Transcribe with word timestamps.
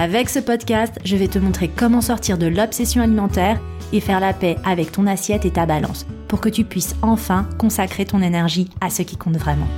Avec 0.00 0.30
ce 0.30 0.38
podcast, 0.38 0.94
je 1.04 1.14
vais 1.14 1.28
te 1.28 1.38
montrer 1.38 1.68
comment 1.68 2.00
sortir 2.00 2.38
de 2.38 2.46
l'obsession 2.46 3.02
alimentaire 3.02 3.60
et 3.92 4.00
faire 4.00 4.18
la 4.18 4.32
paix 4.32 4.56
avec 4.64 4.92
ton 4.92 5.06
assiette 5.06 5.44
et 5.44 5.50
ta 5.50 5.66
balance 5.66 6.06
pour 6.26 6.40
que 6.40 6.48
tu 6.48 6.64
puisses 6.64 6.96
enfin 7.02 7.46
consacrer 7.58 8.06
ton 8.06 8.22
énergie 8.22 8.70
à 8.80 8.88
ce 8.88 9.02
qui 9.02 9.18
compte 9.18 9.36
vraiment. 9.36 9.68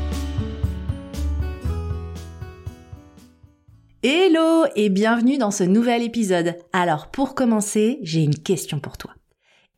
Hello 4.04 4.66
et 4.76 4.90
bienvenue 4.90 5.38
dans 5.38 5.50
ce 5.50 5.64
nouvel 5.64 6.04
épisode. 6.04 6.56
Alors 6.72 7.08
pour 7.08 7.34
commencer, 7.34 7.98
j'ai 8.02 8.22
une 8.22 8.38
question 8.38 8.78
pour 8.78 8.98
toi. 8.98 9.10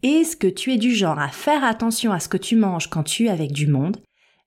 Est-ce 0.03 0.37
que 0.37 0.47
tu 0.47 0.75
es 0.75 0.77
du 0.77 0.95
genre 0.95 1.19
à 1.19 1.29
faire 1.29 1.65
attention 1.65 2.13
à 2.13 2.21
ce 2.21 2.29
que 2.29 2.37
tu 2.37 2.57
manges 2.57 2.91
quand 2.91 3.05
tu 3.05 3.29
es 3.29 3.31
avec 3.31 3.51
du 3.51 3.67
monde, 3.67 3.97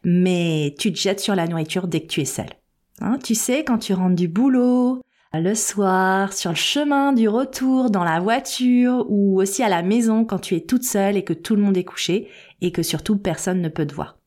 mais 0.04 0.76
tu 0.78 0.94
te 0.94 1.00
jettes 1.00 1.22
sur 1.22 1.34
la 1.34 1.48
nourriture 1.48 1.88
dès 1.88 2.02
que 2.02 2.08
tu 2.08 2.22
es 2.22 2.26
seul 2.26 2.50
hein, 3.02 3.18
Tu 3.24 3.34
sais, 3.34 3.64
quand 3.64 3.80
tu 3.80 3.96
rentres 3.96 4.16
du 4.16 4.28
boulot, 4.28 5.02
le 5.34 5.56
soir, 5.56 6.34
sur 6.34 6.52
le 6.52 6.56
chemin 6.56 7.14
du 7.14 7.28
retour, 7.28 7.90
dans 7.90 8.04
la 8.04 8.20
voiture 8.20 9.06
ou 9.10 9.40
aussi 9.42 9.64
à 9.64 9.70
la 9.70 9.84
maison 9.84 10.26
quand 10.26 10.40
tu 10.40 10.56
es 10.56 10.62
toute 10.62 10.84
seule 10.84 11.18
et 11.18 11.24
que 11.24 11.34
tout 11.34 11.56
le 11.56 11.62
monde 11.62 11.78
est 11.78 11.84
couché 11.84 12.30
et 12.62 12.72
que 12.72 12.84
surtout 12.84 13.18
personne 13.18 13.62
ne 13.62 13.70
peut 13.70 13.86
te 13.86 13.94
voir. 13.94 14.18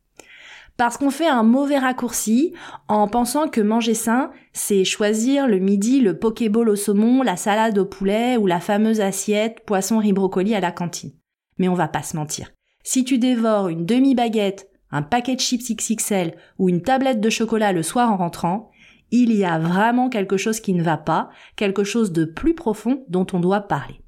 Parce 0.77 0.97
qu'on 0.97 1.11
fait 1.11 1.29
un 1.29 1.43
mauvais 1.43 1.79
raccourci 1.79 2.55
en 2.89 3.07
pensant 3.07 3.49
que 3.49 3.61
manger 3.61 3.93
sain, 3.93 4.31
c'est 4.53 4.85
choisir 4.85 5.47
le 5.47 5.59
midi 5.59 6.01
le 6.01 6.19
pokéball 6.19 6.71
au 6.71 6.77
saumon, 6.77 7.23
la 7.23 7.37
salade 7.37 7.77
au 7.77 7.85
poulet 7.85 8.39
ou 8.39 8.47
la 8.47 8.61
fameuse 8.61 9.01
assiette 9.01 9.65
poisson 9.67 9.99
riz 9.99 10.15
brocoli 10.15 10.55
à 10.55 10.61
la 10.61 10.73
cantine. 10.73 11.13
Mais 11.59 11.69
on 11.69 11.75
va 11.75 11.89
pas 11.89 12.03
se 12.03 12.17
mentir. 12.17 12.51
Si 12.83 13.05
tu 13.05 13.19
dévores 13.19 13.69
une 13.69 13.85
demi-baguette, 13.85 14.71
un 14.91 15.03
paquet 15.03 15.37
de 15.37 15.41
chips 15.41 15.71
XXL 15.71 16.35
ou 16.59 16.71
une 16.71 16.83
tablette 16.83 17.21
de 17.21 17.31
chocolat 17.31 17.73
le 17.73 17.83
soir 17.83 18.11
en 18.11 18.17
rentrant, 18.17 18.70
il 19.11 19.33
y 19.33 19.45
a 19.45 19.59
vraiment 19.59 20.09
quelque 20.09 20.37
chose 20.37 20.61
qui 20.61 20.75
ne 20.75 20.83
va 20.83 20.97
pas, 20.97 21.31
quelque 21.57 21.85
chose 21.85 22.13
de 22.13 22.25
plus 22.25 22.55
profond 22.55 23.05
dont 23.09 23.27
on 23.33 23.41
doit 23.41 23.63
parler. 23.63 24.01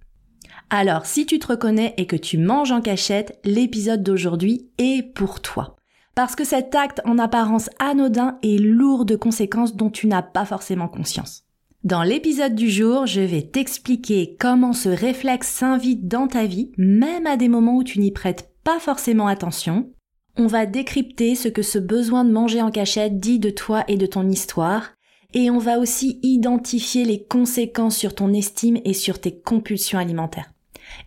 Alors, 0.70 1.06
si 1.06 1.26
tu 1.26 1.38
te 1.38 1.48
reconnais 1.48 1.94
et 1.98 2.06
que 2.06 2.16
tu 2.16 2.38
manges 2.38 2.72
en 2.72 2.80
cachette, 2.80 3.38
l'épisode 3.44 4.02
d'aujourd'hui 4.02 4.70
est 4.78 5.02
pour 5.14 5.40
toi. 5.40 5.76
Parce 6.14 6.34
que 6.34 6.44
cet 6.44 6.74
acte 6.74 7.00
en 7.04 7.18
apparence 7.18 7.70
anodin 7.78 8.38
est 8.42 8.58
lourd 8.58 9.04
de 9.04 9.16
conséquences 9.16 9.76
dont 9.76 9.90
tu 9.90 10.06
n'as 10.06 10.22
pas 10.22 10.44
forcément 10.44 10.88
conscience. 10.88 11.44
Dans 11.84 12.02
l'épisode 12.02 12.54
du 12.54 12.70
jour, 12.70 13.06
je 13.06 13.20
vais 13.20 13.42
t'expliquer 13.42 14.36
comment 14.38 14.72
ce 14.72 14.88
réflexe 14.88 15.48
s'invite 15.48 16.06
dans 16.06 16.28
ta 16.28 16.46
vie, 16.46 16.70
même 16.78 17.26
à 17.26 17.36
des 17.36 17.48
moments 17.48 17.76
où 17.76 17.84
tu 17.84 17.98
n'y 17.98 18.12
prêtes 18.12 18.52
pas 18.62 18.78
forcément 18.78 19.26
attention, 19.26 19.90
on 20.36 20.46
va 20.46 20.66
décrypter 20.66 21.34
ce 21.34 21.48
que 21.48 21.62
ce 21.62 21.78
besoin 21.78 22.24
de 22.24 22.32
manger 22.32 22.62
en 22.62 22.70
cachette 22.70 23.20
dit 23.20 23.38
de 23.38 23.50
toi 23.50 23.84
et 23.88 23.96
de 23.96 24.06
ton 24.06 24.28
histoire, 24.28 24.92
et 25.34 25.50
on 25.50 25.58
va 25.58 25.78
aussi 25.78 26.18
identifier 26.22 27.04
les 27.04 27.24
conséquences 27.24 27.96
sur 27.96 28.14
ton 28.14 28.32
estime 28.32 28.78
et 28.84 28.94
sur 28.94 29.20
tes 29.20 29.40
compulsions 29.40 29.98
alimentaires. 29.98 30.52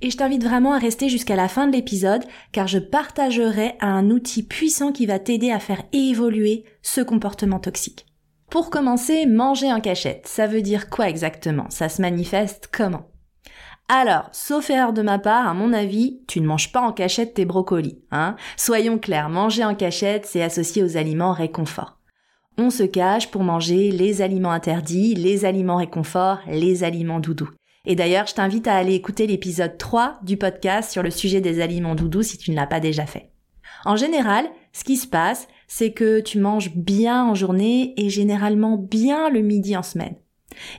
Et 0.01 0.09
je 0.09 0.17
t'invite 0.17 0.43
vraiment 0.43 0.73
à 0.73 0.79
rester 0.79 1.09
jusqu'à 1.09 1.35
la 1.35 1.47
fin 1.47 1.67
de 1.67 1.73
l'épisode 1.73 2.23
car 2.51 2.67
je 2.67 2.79
partagerai 2.79 3.75
un 3.81 4.09
outil 4.09 4.43
puissant 4.43 4.91
qui 4.91 5.05
va 5.05 5.19
t'aider 5.19 5.51
à 5.51 5.59
faire 5.59 5.83
évoluer 5.93 6.63
ce 6.81 7.01
comportement 7.01 7.59
toxique. 7.59 8.05
Pour 8.49 8.69
commencer, 8.69 9.25
manger 9.25 9.71
en 9.71 9.81
cachette, 9.81 10.27
ça 10.27 10.47
veut 10.47 10.61
dire 10.61 10.89
quoi 10.89 11.09
exactement? 11.09 11.69
Ça 11.69 11.89
se 11.89 12.01
manifeste 12.01 12.69
comment? 12.71 13.07
Alors, 13.87 14.29
sauf 14.31 14.71
erreur 14.71 14.93
de 14.93 15.03
ma 15.03 15.19
part, 15.19 15.47
à 15.47 15.53
mon 15.53 15.71
avis, 15.71 16.19
tu 16.27 16.41
ne 16.41 16.47
manges 16.47 16.71
pas 16.71 16.81
en 16.81 16.91
cachette 16.91 17.35
tes 17.35 17.45
brocolis, 17.45 17.99
hein. 18.11 18.35
Soyons 18.57 18.97
clairs, 18.97 19.29
manger 19.29 19.63
en 19.63 19.75
cachette, 19.75 20.25
c'est 20.25 20.41
associé 20.41 20.81
aux 20.81 20.97
aliments 20.97 21.33
réconfort. 21.33 21.99
On 22.57 22.71
se 22.71 22.83
cache 22.83 23.29
pour 23.29 23.43
manger 23.43 23.91
les 23.91 24.23
aliments 24.23 24.51
interdits, 24.51 25.13
les 25.13 25.45
aliments 25.45 25.75
réconfort, 25.75 26.39
les 26.47 26.83
aliments 26.83 27.19
doudous. 27.19 27.49
Et 27.85 27.95
d'ailleurs, 27.95 28.25
je 28.25 28.33
t'invite 28.33 28.67
à 28.67 28.75
aller 28.75 28.95
écouter 28.95 29.27
l'épisode 29.27 29.77
3 29.77 30.19
du 30.23 30.37
podcast 30.37 30.91
sur 30.91 31.03
le 31.03 31.11
sujet 31.11 31.41
des 31.41 31.61
aliments 31.61 31.93
doudous 31.93 32.23
si 32.23 32.37
tu 32.39 32.49
ne 32.51 32.55
l'as 32.55 32.65
pas 32.65 32.79
déjà 32.79 33.05
fait. 33.05 33.29
En 33.83 33.95
général, 33.95 34.47
ce 34.73 34.83
qui 34.83 34.97
se 34.97 35.05
passe, 35.05 35.47
c'est 35.67 35.91
que 35.91 36.21
tu 36.21 36.39
manges 36.39 36.73
bien 36.75 37.23
en 37.23 37.35
journée 37.35 37.93
et 37.97 38.09
généralement 38.09 38.77
bien 38.77 39.29
le 39.29 39.41
midi 39.41 39.77
en 39.77 39.83
semaine. 39.83 40.15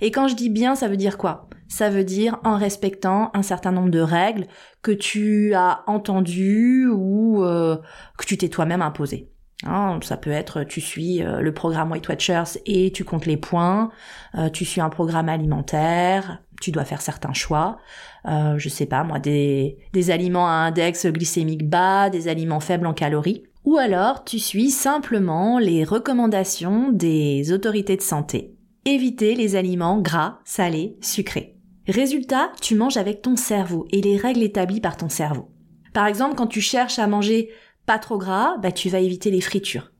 Et 0.01 0.11
quand 0.11 0.29
je 0.29 0.35
dis 0.35 0.51
bien, 0.51 0.75
ça 0.75 0.89
veut 0.89 0.97
dire 0.97 1.19
quoi? 1.19 1.49
Ça 1.69 1.91
veut 1.91 2.05
dire 2.05 2.39
en 2.45 2.57
respectant 2.57 3.31
un 3.35 3.43
certain 3.43 3.73
nombre 3.73 3.91
de 3.91 4.01
règles 4.01 4.47
que 4.83 4.93
tu 4.93 5.55
as 5.55 5.83
entendues 5.87 6.89
ou 6.89 7.43
euh, 7.45 7.77
que 8.19 8.25
tu 8.25 8.39
t'es 8.39 8.49
toi-même 8.49 8.83
imposé. 8.83 9.31
Hein, 9.65 9.99
ça 10.03 10.19
peut 10.19 10.31
être 10.31 10.65
tu 10.65 10.83
suis 10.83 11.23
euh, 11.23 11.41
le 11.41 11.53
programme 11.53 11.91
White 11.91 12.09
Watchers 12.09 12.59
et 12.67 12.93
tu 12.93 13.05
comptes 13.05 13.27
les 13.27 13.39
points, 13.39 13.91
euh, 14.37 14.51
tu 14.51 14.67
suis 14.67 14.83
un 14.83 14.91
programme 14.91 15.31
alimentaire, 15.31 16.43
tu 16.61 16.73
dois 16.73 16.85
faire 16.85 17.01
certains 17.01 17.33
choix, 17.33 17.79
je 18.25 18.69
sais 18.69 18.87
pas 18.87 19.03
moi, 19.05 19.19
des, 19.19 19.79
des 19.93 20.11
aliments 20.11 20.47
à 20.47 20.53
index 20.53 21.07
glycémique 21.07 21.69
bas, 21.69 22.11
des 22.11 22.29
aliments 22.29 22.61
faibles 22.61 22.87
en 22.87 22.95
calories, 22.95 23.45
ou 23.65 23.77
alors 23.77 24.25
tu 24.25 24.39
suis 24.39 24.71
simplement 24.71 25.59
les 25.59 25.85
recommandations 25.85 26.91
des 26.93 27.53
autorités 27.53 27.97
de 27.97 28.03
santé 28.03 28.56
éviter 28.87 29.35
les 29.35 29.57
aliments 29.57 30.01
gras, 30.01 30.39
salés, 30.45 30.97
sucrés. 31.01 31.57
Résultat, 31.89 32.53
tu 32.61 32.77
manges 32.77 32.97
avec 32.97 33.21
ton 33.21 33.37
cerveau 33.37 33.87
et 33.91 34.01
les 34.01 34.17
règles 34.17 34.43
établies 34.43 34.81
par 34.81 34.97
ton 34.97 35.09
cerveau. 35.09 35.51
Par 35.93 36.07
exemple, 36.07 36.37
quand 36.37 36.47
tu 36.47 36.61
cherches 36.61 36.99
à 36.99 37.07
manger 37.07 37.51
pas 37.85 37.99
trop 37.99 38.17
gras, 38.17 38.57
bah, 38.59 38.73
tu 38.73 38.89
vas 38.89 39.01
éviter 39.01 39.31
les 39.31 39.41
fritures. 39.41 39.93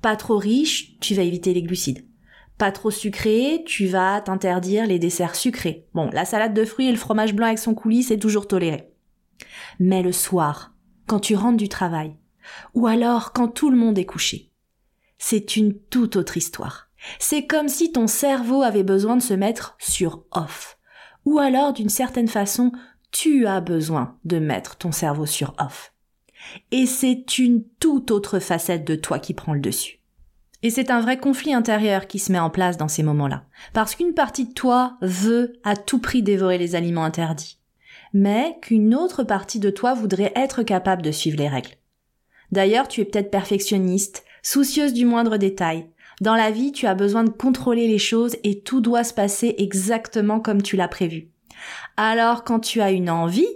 Pas 0.00 0.16
trop 0.16 0.38
riche, 0.38 0.98
tu 1.00 1.14
vas 1.14 1.22
éviter 1.22 1.52
les 1.52 1.62
glucides. 1.62 2.06
Pas 2.56 2.72
trop 2.72 2.90
sucré, 2.90 3.62
tu 3.66 3.86
vas 3.86 4.20
t'interdire 4.20 4.86
les 4.86 4.98
desserts 4.98 5.34
sucrés. 5.34 5.86
Bon, 5.94 6.10
la 6.12 6.24
salade 6.24 6.54
de 6.54 6.64
fruits 6.64 6.88
et 6.88 6.92
le 6.92 6.98
fromage 6.98 7.34
blanc 7.34 7.46
avec 7.46 7.58
son 7.58 7.74
coulis, 7.74 8.02
c'est 8.02 8.18
toujours 8.18 8.48
toléré. 8.48 8.90
Mais 9.78 10.02
le 10.02 10.12
soir, 10.12 10.74
quand 11.06 11.20
tu 11.20 11.36
rentres 11.36 11.56
du 11.56 11.68
travail, 11.68 12.16
ou 12.74 12.86
alors 12.86 13.32
quand 13.32 13.48
tout 13.48 13.70
le 13.70 13.76
monde 13.76 13.98
est 13.98 14.06
couché, 14.06 14.50
c'est 15.18 15.56
une 15.56 15.74
toute 15.74 16.16
autre 16.16 16.36
histoire. 16.36 16.89
C'est 17.18 17.46
comme 17.46 17.68
si 17.68 17.92
ton 17.92 18.06
cerveau 18.06 18.62
avait 18.62 18.82
besoin 18.82 19.16
de 19.16 19.22
se 19.22 19.34
mettre 19.34 19.76
sur 19.78 20.24
off. 20.32 20.78
Ou 21.24 21.38
alors, 21.38 21.72
d'une 21.72 21.88
certaine 21.88 22.28
façon, 22.28 22.72
tu 23.10 23.46
as 23.46 23.60
besoin 23.60 24.16
de 24.24 24.38
mettre 24.38 24.76
ton 24.76 24.92
cerveau 24.92 25.26
sur 25.26 25.54
off. 25.58 25.92
Et 26.70 26.86
c'est 26.86 27.38
une 27.38 27.64
toute 27.80 28.10
autre 28.10 28.38
facette 28.38 28.86
de 28.86 28.94
toi 28.94 29.18
qui 29.18 29.34
prend 29.34 29.52
le 29.52 29.60
dessus. 29.60 30.00
Et 30.62 30.70
c'est 30.70 30.90
un 30.90 31.00
vrai 31.00 31.18
conflit 31.18 31.54
intérieur 31.54 32.06
qui 32.06 32.18
se 32.18 32.30
met 32.30 32.38
en 32.38 32.50
place 32.50 32.76
dans 32.76 32.88
ces 32.88 33.02
moments-là. 33.02 33.44
Parce 33.72 33.94
qu'une 33.94 34.14
partie 34.14 34.46
de 34.46 34.52
toi 34.52 34.98
veut 35.00 35.54
à 35.64 35.76
tout 35.76 36.00
prix 36.00 36.22
dévorer 36.22 36.58
les 36.58 36.74
aliments 36.74 37.04
interdits. 37.04 37.58
Mais 38.12 38.58
qu'une 38.60 38.94
autre 38.94 39.22
partie 39.22 39.58
de 39.58 39.70
toi 39.70 39.94
voudrait 39.94 40.32
être 40.36 40.62
capable 40.62 41.02
de 41.02 41.12
suivre 41.12 41.38
les 41.38 41.48
règles. 41.48 41.76
D'ailleurs, 42.52 42.88
tu 42.88 43.00
es 43.00 43.04
peut-être 43.04 43.30
perfectionniste, 43.30 44.24
soucieuse 44.42 44.92
du 44.92 45.06
moindre 45.06 45.36
détail, 45.36 45.88
dans 46.20 46.34
la 46.34 46.50
vie, 46.50 46.72
tu 46.72 46.86
as 46.86 46.94
besoin 46.94 47.24
de 47.24 47.30
contrôler 47.30 47.88
les 47.88 47.98
choses 47.98 48.36
et 48.44 48.60
tout 48.60 48.80
doit 48.80 49.04
se 49.04 49.14
passer 49.14 49.54
exactement 49.58 50.38
comme 50.38 50.62
tu 50.62 50.76
l'as 50.76 50.88
prévu. 50.88 51.28
Alors 51.96 52.44
quand 52.44 52.60
tu 52.60 52.80
as 52.80 52.90
une 52.90 53.10
envie 53.10 53.48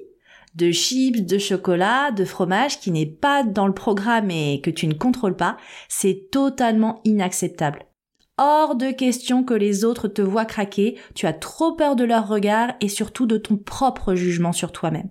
de 0.55 0.71
chips, 0.71 1.27
de 1.27 1.39
chocolat, 1.39 2.11
de 2.11 2.25
fromage 2.25 2.81
qui 2.81 2.91
n'est 2.91 3.07
pas 3.07 3.43
dans 3.43 3.67
le 3.67 3.75
programme 3.75 4.31
et 4.31 4.61
que 4.63 4.71
tu 4.71 4.87
ne 4.87 4.95
contrôles 4.95 5.37
pas, 5.37 5.57
c'est 5.89 6.29
totalement 6.31 7.01
inacceptable. 7.05 7.87
Hors 8.39 8.77
de 8.77 8.91
question 8.91 9.45
que 9.45 9.55
les 9.55 9.85
autres 9.85 10.09
te 10.09 10.23
voient 10.23 10.45
craquer, 10.45 10.99
tu 11.15 11.27
as 11.27 11.33
trop 11.33 11.73
peur 11.73 11.97
de 11.97 12.05
leur 12.05 12.27
regard 12.29 12.73
et 12.81 12.89
surtout 12.89 13.27
de 13.27 13.37
ton 13.37 13.57
propre 13.57 14.15
jugement 14.15 14.53
sur 14.53 14.73
toi-même. 14.73 15.11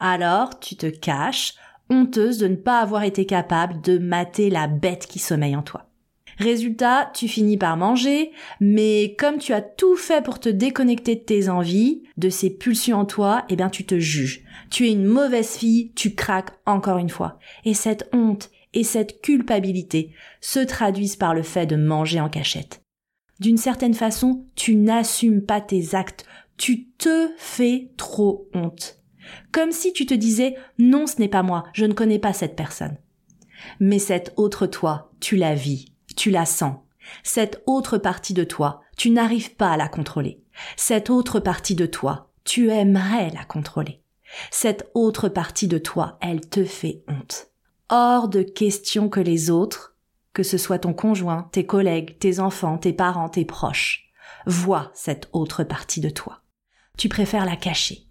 Alors 0.00 0.60
tu 0.60 0.76
te 0.76 0.86
caches, 0.86 1.54
honteuse 1.88 2.38
de 2.38 2.48
ne 2.48 2.56
pas 2.56 2.80
avoir 2.80 3.04
été 3.04 3.26
capable 3.26 3.80
de 3.80 3.98
mater 3.98 4.50
la 4.50 4.66
bête 4.66 5.06
qui 5.06 5.18
sommeille 5.18 5.56
en 5.56 5.62
toi. 5.62 5.86
Résultat, 6.38 7.10
tu 7.14 7.28
finis 7.28 7.56
par 7.56 7.76
manger, 7.76 8.32
mais 8.60 9.14
comme 9.18 9.38
tu 9.38 9.52
as 9.52 9.62
tout 9.62 9.96
fait 9.96 10.22
pour 10.22 10.40
te 10.40 10.48
déconnecter 10.48 11.14
de 11.14 11.20
tes 11.20 11.48
envies, 11.48 12.02
de 12.16 12.28
ces 12.28 12.50
pulsions 12.50 12.98
en 12.98 13.04
toi, 13.04 13.44
eh 13.48 13.56
bien 13.56 13.70
tu 13.70 13.84
te 13.84 13.98
juges. 13.98 14.44
Tu 14.70 14.86
es 14.86 14.92
une 14.92 15.04
mauvaise 15.04 15.56
fille, 15.56 15.92
tu 15.94 16.14
craques 16.14 16.52
encore 16.66 16.98
une 16.98 17.10
fois. 17.10 17.38
Et 17.64 17.74
cette 17.74 18.08
honte 18.12 18.50
et 18.72 18.84
cette 18.84 19.20
culpabilité 19.20 20.12
se 20.40 20.58
traduisent 20.60 21.16
par 21.16 21.34
le 21.34 21.42
fait 21.42 21.66
de 21.66 21.76
manger 21.76 22.20
en 22.20 22.28
cachette. 22.28 22.82
D'une 23.40 23.56
certaine 23.56 23.94
façon, 23.94 24.44
tu 24.54 24.76
n'assumes 24.76 25.42
pas 25.42 25.60
tes 25.60 25.94
actes, 25.94 26.26
Tu 26.56 26.86
te 26.98 27.30
fais 27.36 27.90
trop 27.96 28.48
honte. 28.54 29.00
Comme 29.50 29.72
si 29.72 29.92
tu 29.92 30.06
te 30.06 30.14
disais 30.14 30.54
non, 30.78 31.08
ce 31.08 31.18
n'est 31.18 31.28
pas 31.28 31.42
moi, 31.42 31.64
je 31.72 31.84
ne 31.84 31.92
connais 31.92 32.20
pas 32.20 32.32
cette 32.32 32.54
personne. 32.54 32.96
Mais 33.80 33.98
cette 33.98 34.32
autre 34.36 34.66
toi, 34.66 35.10
tu 35.18 35.36
la 35.36 35.54
vis, 35.54 35.93
tu 36.16 36.30
la 36.30 36.46
sens. 36.46 36.76
Cette 37.22 37.62
autre 37.66 37.98
partie 37.98 38.34
de 38.34 38.44
toi, 38.44 38.82
tu 38.96 39.10
n'arrives 39.10 39.54
pas 39.54 39.72
à 39.72 39.76
la 39.76 39.88
contrôler. 39.88 40.42
Cette 40.76 41.10
autre 41.10 41.40
partie 41.40 41.74
de 41.74 41.86
toi, 41.86 42.30
tu 42.44 42.70
aimerais 42.70 43.30
la 43.30 43.44
contrôler. 43.44 44.02
Cette 44.50 44.90
autre 44.94 45.28
partie 45.28 45.68
de 45.68 45.78
toi, 45.78 46.18
elle 46.20 46.40
te 46.40 46.64
fait 46.64 47.02
honte. 47.08 47.48
Hors 47.88 48.28
de 48.28 48.42
question 48.42 49.08
que 49.08 49.20
les 49.20 49.50
autres, 49.50 49.96
que 50.32 50.42
ce 50.42 50.58
soit 50.58 50.80
ton 50.80 50.94
conjoint, 50.94 51.48
tes 51.52 51.66
collègues, 51.66 52.18
tes 52.18 52.40
enfants, 52.40 52.78
tes 52.78 52.92
parents, 52.92 53.28
tes 53.28 53.44
proches, 53.44 54.10
voient 54.46 54.90
cette 54.94 55.28
autre 55.32 55.64
partie 55.64 56.00
de 56.00 56.10
toi. 56.10 56.42
Tu 56.98 57.08
préfères 57.08 57.46
la 57.46 57.56
cacher. 57.56 58.06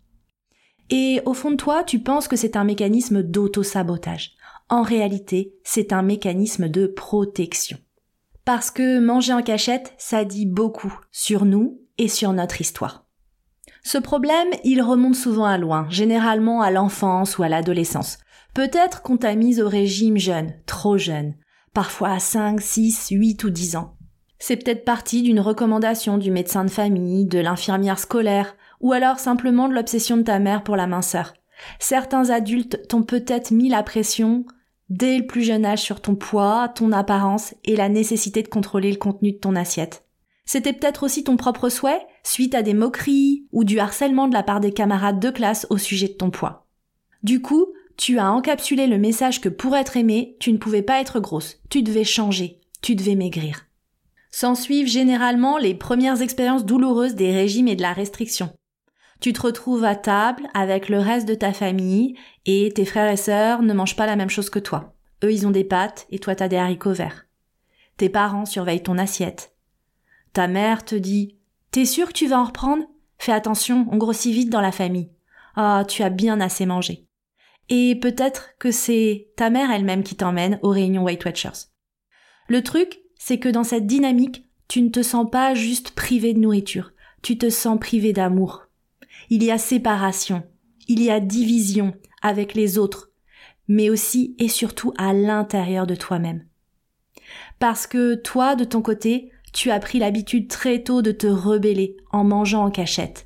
Et 0.90 1.22
au 1.26 1.34
fond 1.34 1.52
de 1.52 1.56
toi, 1.56 1.84
tu 1.84 2.00
penses 2.00 2.28
que 2.28 2.36
c'est 2.36 2.56
un 2.56 2.64
mécanisme 2.64 3.24
d'auto-sabotage. 3.24 4.34
En 4.70 4.84
réalité, 4.84 5.56
c'est 5.64 5.94
un 5.94 6.02
mécanisme 6.02 6.70
de 6.70 6.88
protection. 6.88 7.78
Parce 8.46 8.72
que 8.72 9.00
manger 9.00 9.34
en 9.34 9.42
cachette, 9.42 9.94
ça 9.98 10.26
dit 10.26 10.46
beaucoup 10.46 10.94
sur 11.12 11.46
nous 11.46 11.80
et 11.98 12.10
sur 12.10 12.34
notre 12.34 12.60
histoire. 12.60 13.06
Ce 13.84 13.98
problème, 13.98 14.50
il 14.64 14.82
remonte 14.82 15.16
souvent 15.16 15.46
à 15.46 15.58
loin, 15.58 15.88
généralement 15.90 16.62
à 16.62 16.72
l'enfance 16.72 17.38
ou 17.38 17.44
à 17.44 17.50
l'adolescence. 17.50 18.18
Peut-être 18.54 19.02
qu'on 19.02 19.18
t'a 19.18 19.36
mise 19.36 19.62
au 19.62 19.68
régime 19.68 20.18
jeune, 20.18 20.54
trop 20.66 20.98
jeune, 20.98 21.36
parfois 21.74 22.12
à 22.12 22.20
5, 22.20 22.62
6, 22.62 23.10
8 23.12 23.44
ou 23.46 23.50
10 23.50 23.76
ans. 23.78 23.98
C'est 24.40 24.58
peut-être 24.58 24.84
parti 24.84 25.22
d'une 25.22 25.40
recommandation 25.40 26.18
du 26.18 26.30
médecin 26.30 26.66
de 26.66 26.70
famille, 26.70 27.26
de 27.26 27.40
l'infirmière 27.40 27.98
scolaire, 27.98 28.56
ou 28.82 28.92
alors 28.92 29.20
simplement 29.20 29.70
de 29.70 29.74
l'obsession 29.74 30.18
de 30.18 30.24
ta 30.24 30.40
mère 30.40 30.64
pour 30.64 30.76
la 30.76 30.88
minceur. 30.88 31.34
Certains 31.80 32.30
adultes 32.30 32.88
t'ont 32.90 33.04
peut-être 33.04 33.52
mis 33.52 33.70
la 33.70 33.84
pression 33.84 34.46
dès 34.94 35.18
le 35.18 35.26
plus 35.26 35.42
jeune 35.42 35.66
âge 35.66 35.82
sur 35.82 36.02
ton 36.02 36.16
poids, 36.16 36.70
ton 36.70 36.92
apparence 36.92 37.56
et 37.66 37.76
la 37.76 37.90
nécessité 37.90 38.44
de 38.44 38.48
contrôler 38.48 38.92
le 38.92 38.98
contenu 38.98 39.32
de 39.32 39.38
ton 39.38 39.56
assiette. 39.56 40.06
C'était 40.46 40.74
peut-être 40.74 41.04
aussi 41.04 41.24
ton 41.24 41.36
propre 41.36 41.70
souhait, 41.70 42.06
suite 42.24 42.54
à 42.54 42.62
des 42.62 42.76
moqueries 42.76 43.48
ou 43.52 43.64
du 43.64 43.80
harcèlement 43.80 44.28
de 44.28 44.34
la 44.34 44.44
part 44.44 44.60
des 44.60 44.72
camarades 44.72 45.20
de 45.20 45.32
classe 45.32 45.66
au 45.70 45.78
sujet 45.78 46.10
de 46.10 46.14
ton 46.14 46.30
poids. 46.30 46.68
Du 47.24 47.42
coup, 47.42 47.74
tu 47.98 48.20
as 48.20 48.32
encapsulé 48.32 48.86
le 48.86 48.98
message 49.00 49.42
que 49.42 49.50
pour 49.50 49.76
être 49.76 49.98
aimé, 49.98 50.36
tu 50.40 50.52
ne 50.52 50.58
pouvais 50.58 50.82
pas 50.84 51.02
être 51.02 51.20
grosse, 51.20 51.60
tu 51.70 51.82
devais 51.82 52.04
changer, 52.04 52.60
tu 52.82 52.96
devais 52.96 53.16
maigrir. 53.16 53.66
S'en 54.30 54.54
suivent 54.54 54.88
généralement 54.88 55.58
les 55.58 55.74
premières 55.74 56.22
expériences 56.22 56.66
douloureuses 56.66 57.16
des 57.16 57.32
régimes 57.32 57.68
et 57.68 57.76
de 57.76 57.82
la 57.82 57.94
restriction. 57.94 58.52
Tu 59.24 59.32
te 59.32 59.42
retrouves 59.42 59.86
à 59.86 59.96
table 59.96 60.50
avec 60.54 60.90
le 60.90 61.00
reste 61.00 61.30
de 61.30 61.34
ta 61.34 61.54
famille 61.54 62.18
et 62.46 62.74
tes 62.76 62.84
frères 62.84 63.10
et 63.10 63.16
sœurs 63.16 63.62
ne 63.62 63.72
mangent 63.72 63.96
pas 63.96 64.06
la 64.06 64.18
même 64.18 64.30
chose 64.30 64.50
que 64.50 64.60
toi. 64.60 64.96
Eux, 65.24 65.32
ils 65.32 65.48
ont 65.48 65.52
des 65.52 65.64
pâtes 65.64 66.08
et 66.10 66.20
toi, 66.20 66.36
t'as 66.36 66.50
des 66.50 66.58
haricots 66.58 66.92
verts. 66.92 67.26
Tes 67.96 68.10
parents 68.10 68.44
surveillent 68.46 68.84
ton 68.84 68.98
assiette. 68.98 69.56
Ta 70.34 70.50
mère 70.50 70.84
te 70.84 70.96
dit 70.96 71.38
T'es 71.72 71.86
sûr 71.86 72.10
que 72.10 72.14
tu 72.14 72.28
vas 72.28 72.38
en 72.38 72.44
reprendre? 72.44 72.84
Fais 73.18 73.32
attention, 73.32 73.88
on 73.92 73.98
grossit 73.98 74.34
vite 74.34 74.50
dans 74.50 74.60
la 74.60 74.74
famille. 74.74 75.10
Ah, 75.56 75.86
tu 75.88 76.04
as 76.04 76.10
bien 76.10 76.42
assez 76.42 76.66
mangé. 76.66 77.08
Et 77.70 77.98
peut-être 78.02 78.50
que 78.60 78.72
c'est 78.72 79.30
ta 79.38 79.50
mère 79.50 79.72
elle-même 79.72 80.04
qui 80.04 80.18
t'emmène 80.18 80.60
aux 80.64 80.72
réunions 80.72 81.06
Weight 81.06 81.24
Watchers. 81.24 81.70
Le 82.50 82.62
truc, 82.62 83.00
c'est 83.16 83.40
que 83.40 83.48
dans 83.48 83.64
cette 83.64 83.88
dynamique, 83.88 84.44
tu 84.68 84.82
ne 84.82 84.90
te 84.90 85.02
sens 85.02 85.32
pas 85.32 85.54
juste 85.54 85.92
privé 85.92 86.34
de 86.34 86.40
nourriture, 86.40 86.92
tu 87.22 87.38
te 87.38 87.50
sens 87.50 87.80
privé 87.80 88.12
d'amour, 88.12 88.63
il 89.36 89.42
y 89.44 89.50
a 89.50 89.58
séparation, 89.58 90.44
il 90.88 91.02
y 91.02 91.10
a 91.10 91.20
division 91.20 91.96
avec 92.22 92.54
les 92.54 92.78
autres, 92.78 93.10
mais 93.68 93.90
aussi 93.90 94.36
et 94.38 94.48
surtout 94.48 94.94
à 94.96 95.12
l'intérieur 95.12 95.88
de 95.88 95.96
toi-même. 95.96 96.46
Parce 97.58 97.88
que 97.88 98.14
toi, 98.14 98.56
de 98.56 98.64
ton 98.64 98.84
côté, 98.84 99.32
tu 99.52 99.72
as 99.72 99.80
pris 99.80 99.98
l'habitude 99.98 100.50
très 100.50 100.84
tôt 100.84 101.02
de 101.02 101.12
te 101.12 101.26
rebeller 101.26 101.98
en 102.12 102.24
mangeant 102.24 102.66
en 102.66 102.70
cachette. 102.70 103.26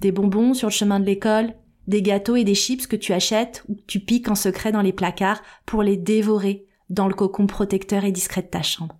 Des 0.00 0.12
bonbons 0.12 0.54
sur 0.54 0.68
le 0.68 0.72
chemin 0.72 0.98
de 0.98 1.04
l'école, 1.04 1.52
des 1.88 2.00
gâteaux 2.00 2.36
et 2.36 2.44
des 2.44 2.54
chips 2.54 2.86
que 2.86 2.96
tu 2.96 3.12
achètes 3.12 3.66
ou 3.68 3.74
que 3.74 3.82
tu 3.86 4.00
piques 4.00 4.30
en 4.30 4.34
secret 4.34 4.72
dans 4.72 4.80
les 4.80 4.94
placards 4.94 5.42
pour 5.66 5.82
les 5.82 5.98
dévorer 5.98 6.64
dans 6.88 7.06
le 7.06 7.14
cocon 7.14 7.46
protecteur 7.46 8.06
et 8.06 8.12
discret 8.12 8.40
de 8.40 8.48
ta 8.48 8.62
chambre. 8.62 8.98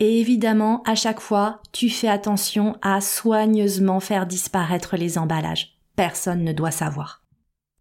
Et 0.00 0.18
évidemment, 0.18 0.82
à 0.86 0.94
chaque 0.94 1.20
fois, 1.20 1.60
tu 1.72 1.90
fais 1.90 2.08
attention 2.08 2.76
à 2.80 3.02
soigneusement 3.02 4.00
faire 4.00 4.26
disparaître 4.26 4.96
les 4.96 5.18
emballages. 5.18 5.78
Personne 5.94 6.42
ne 6.42 6.54
doit 6.54 6.70
savoir. 6.70 7.22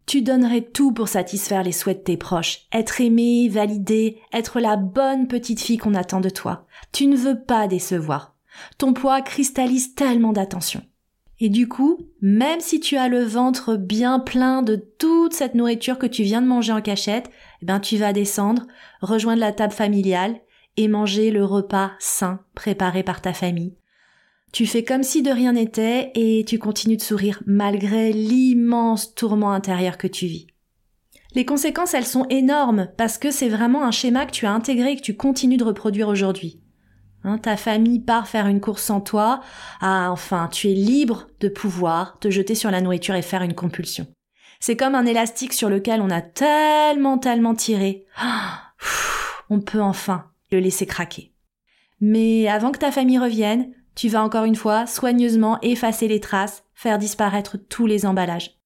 Tu 0.06 0.22
donnerais 0.22 0.62
tout 0.62 0.92
pour 0.92 1.08
satisfaire 1.08 1.64
les 1.64 1.72
souhaits 1.72 2.00
de 2.00 2.04
tes 2.04 2.18
proches, 2.18 2.68
être 2.74 3.00
aimé, 3.00 3.48
validé, 3.48 4.18
être 4.34 4.60
la 4.60 4.76
bonne 4.76 5.28
petite 5.28 5.62
fille 5.62 5.78
qu'on 5.78 5.94
attend 5.94 6.20
de 6.20 6.30
toi. 6.30 6.66
Tu 6.92 7.08
ne 7.08 7.16
veux 7.16 7.40
pas 7.42 7.68
décevoir. 7.68 8.36
Ton 8.78 8.92
poids 8.92 9.22
cristallise 9.22 9.96
tellement 9.96 10.34
d'attention. 10.34 10.82
Et 11.40 11.48
du 11.48 11.70
coup, 11.70 12.00
même 12.22 12.60
si 12.60 12.82
tu 12.82 12.98
as 12.98 13.08
le 13.08 13.24
ventre 13.24 13.78
bien 13.78 14.20
plein 14.20 14.62
de 14.62 14.76
toute 14.76 15.34
cette 15.34 15.56
nourriture 15.56 15.98
que 15.98 16.08
tu 16.08 16.24
viens 16.24 16.42
de 16.42 16.48
manger 16.48 16.74
en 16.74 16.82
cachette, 16.82 17.30
eh 17.62 17.66
ben 17.66 17.80
tu 17.80 17.96
vas 17.96 18.12
descendre, 18.12 18.68
rejoindre 19.02 19.40
la 19.40 19.54
table 19.54 19.72
familiale 19.72 20.42
et 20.78 20.88
manger 20.88 21.32
le 21.32 21.44
repas 21.44 21.92
sain 22.00 22.40
préparé 22.56 23.04
par 23.04 23.22
ta 23.22 23.34
famille. 23.34 23.76
Tu 24.52 24.66
fais 24.66 24.84
comme 24.84 25.04
si 25.04 25.22
de 25.22 25.30
rien 25.30 25.54
n'était 25.54 26.12
et 26.16 26.44
tu 26.48 26.58
continues 26.58 26.98
de 26.98 27.02
sourire 27.02 27.44
malgré 27.46 28.12
l'immense 28.12 29.14
tourment 29.14 29.52
intérieur 29.52 29.98
que 29.98 30.08
tu 30.08 30.26
vis. 30.26 30.48
Les 31.36 31.46
conséquences, 31.46 31.94
elles 31.94 32.06
sont 32.06 32.26
énormes 32.30 32.90
parce 32.98 33.20
que 33.20 33.30
c'est 33.30 33.50
vraiment 33.50 33.84
un 33.84 33.92
schéma 33.92 34.26
que 34.26 34.32
tu 34.32 34.48
as 34.48 34.52
intégré 34.52 34.94
et 34.94 34.96
que 34.96 35.02
tu 35.02 35.16
continues 35.16 35.58
de 35.58 35.64
reproduire 35.64 36.08
aujourd'hui. 36.08 36.62
Hein, 37.24 37.38
ta 37.38 37.58
famille 37.58 38.00
part 38.00 38.28
faire 38.28 38.48
une 38.48 38.62
course 38.62 38.84
sans 38.84 39.02
toi. 39.02 39.42
Ah, 39.82 40.10
enfin, 40.12 40.48
tu 40.52 40.70
es 40.70 40.74
libre 40.74 41.28
de 41.42 41.50
pouvoir 41.50 42.18
te 42.20 42.32
jeter 42.32 42.56
sur 42.56 42.72
la 42.72 42.82
nourriture 42.82 43.16
et 43.16 43.22
faire 43.22 43.44
une 43.44 43.54
compulsion. 43.54 44.08
C'est 44.60 44.78
comme 44.78 44.96
un 44.96 45.06
élastique 45.06 45.54
sur 45.54 45.70
lequel 45.70 46.02
on 46.02 46.10
a 46.10 46.22
tellement, 46.22 47.18
tellement 47.18 47.56
tiré. 47.56 48.06
Ah, 48.18 48.74
on 49.50 49.60
peut 49.60 49.82
enfin 49.82 50.26
le 50.52 50.60
laisser 50.60 50.86
craquer. 50.86 51.34
Mais 52.02 52.48
avant 52.48 52.72
que 52.72 52.80
ta 52.80 52.92
famille 52.92 53.20
revienne, 53.20 53.72
tu 53.96 54.08
vas 54.08 54.24
encore 54.24 54.46
une 54.46 54.56
fois 54.56 54.86
soigneusement 54.86 55.60
effacer 55.62 56.08
les 56.08 56.20
traces, 56.20 56.64
faire 56.74 56.98
disparaître 56.98 57.58
tous 57.58 57.86
les 57.86 58.06
emballages. 58.06 58.60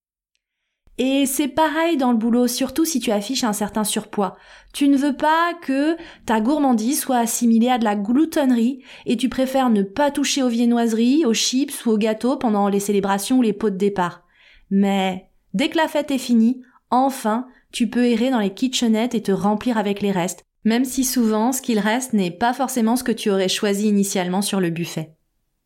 Et 1.00 1.26
c'est 1.26 1.48
pareil 1.48 1.98
dans 1.98 2.12
le 2.12 2.18
boulot, 2.18 2.46
surtout 2.48 2.86
si 2.86 3.00
tu 3.00 3.10
affiches 3.10 3.44
un 3.44 3.54
certain 3.54 3.84
surpoids. 3.84 4.38
Tu 4.74 4.88
ne 4.88 4.98
veux 4.98 5.16
pas 5.16 5.54
que 5.64 5.98
ta 6.28 6.40
gourmandise 6.40 7.02
soit 7.02 7.18
assimilée 7.18 7.70
à 7.70 7.80
de 7.80 7.84
la 7.84 7.96
gloutonnerie 7.96 8.84
et 9.08 9.18
tu 9.18 9.28
préfères 9.28 9.72
ne 9.72 9.82
pas 9.82 10.12
toucher 10.12 10.44
aux 10.44 10.50
viennoiseries, 10.50 11.26
aux 11.26 11.34
chips 11.34 11.86
ou 11.88 11.92
aux 11.92 11.98
gâteaux 11.98 12.38
pendant 12.38 12.68
les 12.68 12.80
célébrations 12.80 13.40
ou 13.40 13.42
les 13.42 13.54
pots 13.54 13.72
de 13.72 13.78
départ. 13.78 14.24
Mais 14.70 15.32
dès 15.56 15.70
que 15.70 15.78
la 15.78 15.88
fête 15.88 16.12
est 16.12 16.20
finie, 16.20 16.62
enfin, 16.92 17.48
tu 17.72 17.90
peux 17.90 18.06
errer 18.06 18.30
dans 18.30 18.40
les 18.40 18.54
kitchenettes 18.54 19.16
et 19.16 19.24
te 19.24 19.32
remplir 19.32 19.80
avec 19.80 20.00
les 20.00 20.12
restes, 20.12 20.46
même 20.64 20.86
si 20.86 21.04
souvent 21.04 21.52
ce 21.52 21.62
qu'il 21.62 21.80
reste 21.80 22.14
n'est 22.14 22.32
pas 22.32 22.54
forcément 22.54 22.96
ce 22.96 23.04
que 23.04 23.12
tu 23.12 23.30
aurais 23.30 23.50
choisi 23.50 23.88
initialement 23.88 24.42
sur 24.42 24.60
le 24.60 24.70
buffet. 24.70 25.16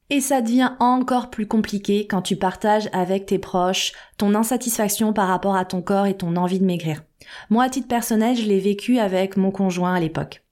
Et 0.09 0.21
ça 0.21 0.41
devient 0.41 0.71
encore 0.79 1.29
plus 1.29 1.47
compliqué 1.47 2.07
quand 2.07 2.21
tu 2.21 2.37
partages 2.37 2.89
avec 2.93 3.25
tes 3.25 3.39
proches 3.39 3.91
ton 4.17 4.35
insatisfaction 4.35 5.11
par 5.11 5.27
rapport 5.27 5.55
à 5.55 5.65
ton 5.65 5.81
corps 5.81 6.05
et 6.05 6.15
ton 6.15 6.37
envie 6.37 6.59
de 6.59 6.65
maigrir. 6.65 7.03
Moi, 7.49 7.65
à 7.65 7.69
titre 7.69 7.89
personnel, 7.89 8.37
je 8.37 8.43
l'ai 8.43 8.59
vécu 8.59 8.99
avec 8.99 9.35
mon 9.35 9.51
conjoint 9.51 9.93
à 9.93 9.99
l'époque. 9.99 10.43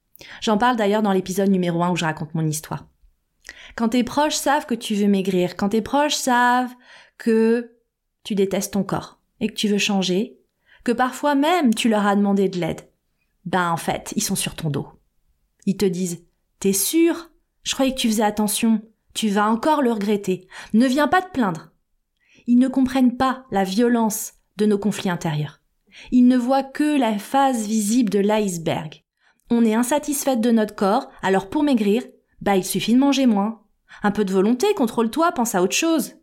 J'en 0.42 0.58
parle 0.58 0.76
d'ailleurs 0.76 1.02
dans 1.02 1.12
l'épisode 1.12 1.50
numéro 1.50 1.82
1 1.82 1.90
où 1.90 1.96
je 1.96 2.04
raconte 2.04 2.34
mon 2.34 2.46
histoire. 2.46 2.86
Quand 3.76 3.90
tes 3.90 4.04
proches 4.04 4.34
savent 4.34 4.66
que 4.66 4.74
tu 4.74 4.94
veux 4.94 5.08
maigrir, 5.08 5.56
quand 5.56 5.70
tes 5.70 5.82
proches 5.82 6.14
savent 6.14 6.74
que 7.18 7.72
tu 8.24 8.34
détestes 8.34 8.74
ton 8.74 8.82
corps 8.82 9.20
et 9.40 9.48
que 9.48 9.54
tu 9.54 9.68
veux 9.68 9.78
changer, 9.78 10.38
que 10.84 10.92
parfois 10.92 11.34
même 11.34 11.74
tu 11.74 11.88
leur 11.88 12.06
as 12.06 12.16
demandé 12.16 12.48
de 12.48 12.58
l'aide, 12.58 12.82
ben 13.46 13.70
en 13.70 13.76
fait, 13.76 14.12
ils 14.16 14.22
sont 14.22 14.34
sur 14.34 14.54
ton 14.54 14.70
dos. 14.70 14.88
Ils 15.64 15.76
te 15.76 15.86
disent 15.86 16.24
T'es 16.58 16.72
sûr? 16.72 17.30
Je 17.62 17.72
croyais 17.74 17.94
que 17.94 17.98
tu 17.98 18.08
faisais 18.08 18.22
attention. 18.22 18.82
Tu 19.14 19.28
vas 19.28 19.48
encore 19.48 19.82
le 19.82 19.92
regretter. 19.92 20.46
Ne 20.74 20.86
viens 20.86 21.08
pas 21.08 21.22
te 21.22 21.30
plaindre. 21.30 21.70
Ils 22.46 22.58
ne 22.58 22.68
comprennent 22.68 23.16
pas 23.16 23.44
la 23.50 23.64
violence 23.64 24.34
de 24.56 24.66
nos 24.66 24.78
conflits 24.78 25.10
intérieurs. 25.10 25.60
Ils 26.12 26.26
ne 26.26 26.36
voient 26.36 26.62
que 26.62 26.98
la 26.98 27.18
phase 27.18 27.66
visible 27.66 28.10
de 28.10 28.18
l'iceberg. 28.18 29.02
On 29.50 29.64
est 29.64 29.74
insatisfaite 29.74 30.40
de 30.40 30.50
notre 30.50 30.74
corps, 30.74 31.08
alors 31.22 31.48
pour 31.48 31.62
maigrir, 31.62 32.02
bah 32.40 32.56
il 32.56 32.64
suffit 32.64 32.94
de 32.94 32.98
manger 32.98 33.26
moins. 33.26 33.62
Un 34.02 34.10
peu 34.10 34.24
de 34.24 34.32
volonté, 34.32 34.66
contrôle-toi, 34.74 35.32
pense 35.32 35.54
à 35.54 35.62
autre 35.62 35.74
chose. 35.74 36.16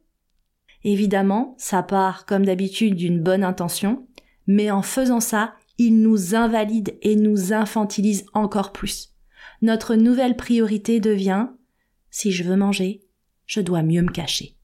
Évidemment, 0.84 1.56
ça 1.58 1.82
part 1.82 2.25
comme 2.25 2.46
d'habitude 2.46 2.96
d'une 2.96 3.22
bonne 3.22 3.44
intention, 3.44 4.08
mais 4.46 4.70
en 4.72 4.82
faisant 4.82 5.22
ça, 5.22 5.56
il 5.77 6.01
nous 6.01 6.36
invalide 6.36 6.98
et 7.01 7.15
nous 7.15 7.53
infantilise 7.53 8.25
encore 8.34 8.72
plus. 8.72 9.10
Notre 9.62 9.96
nouvelle 9.96 10.36
priorité 10.36 11.00
devient 11.00 11.48
si 12.13 12.32
je 12.32 12.44
veux 12.44 12.56
manger, 12.56 13.01
je 13.48 13.60
dois 13.60 13.82
mieux 13.82 14.03
me 14.03 14.12
cacher. 14.12 14.56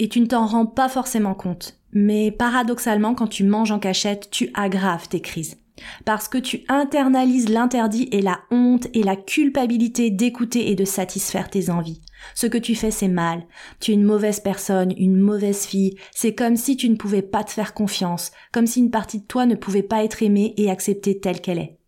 Et 0.00 0.08
tu 0.08 0.20
ne 0.20 0.26
t'en 0.26 0.46
rends 0.46 0.66
pas 0.66 0.88
forcément 0.88 1.34
compte. 1.34 1.78
Mais 1.92 2.32
paradoxalement, 2.32 3.14
quand 3.14 3.28
tu 3.28 3.44
manges 3.44 3.70
en 3.70 3.78
cachette, 3.78 4.28
tu 4.30 4.50
aggraves 4.54 5.08
tes 5.08 5.20
crises. 5.20 5.58
Parce 6.04 6.26
que 6.26 6.38
tu 6.38 6.64
internalises 6.68 7.48
l'interdit 7.48 8.08
et 8.10 8.22
la 8.22 8.40
honte 8.50 8.88
et 8.92 9.04
la 9.04 9.14
culpabilité 9.14 10.10
d'écouter 10.10 10.70
et 10.72 10.74
de 10.74 10.84
satisfaire 10.84 11.48
tes 11.48 11.70
envies. 11.70 12.00
Ce 12.34 12.46
que 12.46 12.58
tu 12.58 12.74
fais, 12.74 12.90
c'est 12.90 13.08
mal. 13.08 13.46
Tu 13.80 13.90
es 13.90 13.94
une 13.94 14.04
mauvaise 14.04 14.40
personne, 14.40 14.94
une 14.96 15.18
mauvaise 15.18 15.64
fille. 15.64 15.96
C'est 16.12 16.34
comme 16.34 16.56
si 16.56 16.76
tu 16.76 16.88
ne 16.88 16.96
pouvais 16.96 17.22
pas 17.22 17.44
te 17.44 17.50
faire 17.50 17.74
confiance, 17.74 18.32
comme 18.52 18.66
si 18.66 18.80
une 18.80 18.90
partie 18.90 19.20
de 19.20 19.26
toi 19.26 19.46
ne 19.46 19.54
pouvait 19.54 19.82
pas 19.82 20.04
être 20.04 20.22
aimée 20.22 20.54
et 20.56 20.70
acceptée 20.70 21.20
telle 21.20 21.40
qu'elle 21.40 21.58
est. 21.58 21.78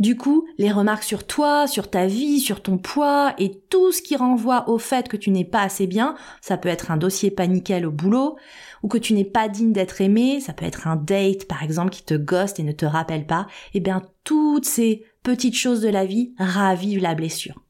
Du 0.00 0.16
coup, 0.16 0.46
les 0.56 0.72
remarques 0.72 1.02
sur 1.02 1.26
toi, 1.26 1.66
sur 1.66 1.90
ta 1.90 2.06
vie, 2.06 2.40
sur 2.40 2.62
ton 2.62 2.78
poids 2.78 3.34
et 3.36 3.60
tout 3.68 3.92
ce 3.92 4.00
qui 4.00 4.16
renvoie 4.16 4.66
au 4.70 4.78
fait 4.78 5.08
que 5.08 5.16
tu 5.18 5.30
n'es 5.30 5.44
pas 5.44 5.60
assez 5.60 5.86
bien, 5.86 6.14
ça 6.40 6.56
peut 6.56 6.70
être 6.70 6.90
un 6.90 6.96
dossier 6.96 7.30
paniquel 7.30 7.84
au 7.84 7.90
boulot, 7.90 8.36
ou 8.82 8.88
que 8.88 8.96
tu 8.96 9.12
n'es 9.12 9.26
pas 9.26 9.48
digne 9.48 9.74
d'être 9.74 10.00
aimé, 10.00 10.40
ça 10.40 10.54
peut 10.54 10.64
être 10.64 10.86
un 10.86 10.96
date 10.96 11.46
par 11.46 11.62
exemple 11.62 11.90
qui 11.90 12.02
te 12.02 12.14
ghost 12.14 12.58
et 12.58 12.62
ne 12.62 12.72
te 12.72 12.86
rappelle 12.86 13.26
pas, 13.26 13.46
et 13.74 13.78
eh 13.78 13.80
bien 13.80 14.02
toutes 14.24 14.64
ces 14.64 15.04
petites 15.22 15.56
choses 15.56 15.82
de 15.82 15.90
la 15.90 16.06
vie 16.06 16.32
ravivent 16.38 17.02
la 17.02 17.14
blessure. 17.14 17.60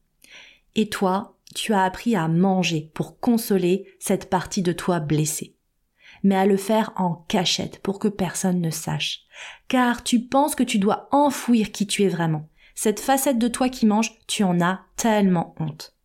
Et 0.75 0.87
toi, 0.87 1.30
tu 1.53 1.73
as 1.73 1.83
appris 1.83 2.15
à 2.15 2.27
manger 2.27 2.91
pour 2.93 3.19
consoler 3.19 3.85
cette 3.99 4.29
partie 4.29 4.61
de 4.61 4.71
toi 4.71 4.99
blessée 4.99 5.55
mais 6.23 6.35
à 6.35 6.45
le 6.45 6.57
faire 6.57 6.93
en 6.95 7.15
cachette 7.27 7.79
pour 7.81 7.99
que 7.99 8.07
personne 8.07 8.61
ne 8.61 8.69
sache. 8.69 9.21
Car 9.67 10.03
tu 10.03 10.21
penses 10.21 10.55
que 10.55 10.63
tu 10.63 10.79
dois 10.79 11.07
enfouir 11.11 11.71
qui 11.71 11.87
tu 11.87 12.03
es 12.03 12.09
vraiment. 12.09 12.47
Cette 12.75 12.99
facette 12.99 13.37
de 13.37 13.47
toi 13.47 13.69
qui 13.69 13.85
mange, 13.85 14.17
tu 14.27 14.43
en 14.43 14.61
as 14.61 14.81
tellement 14.95 15.55
honte. 15.59 15.95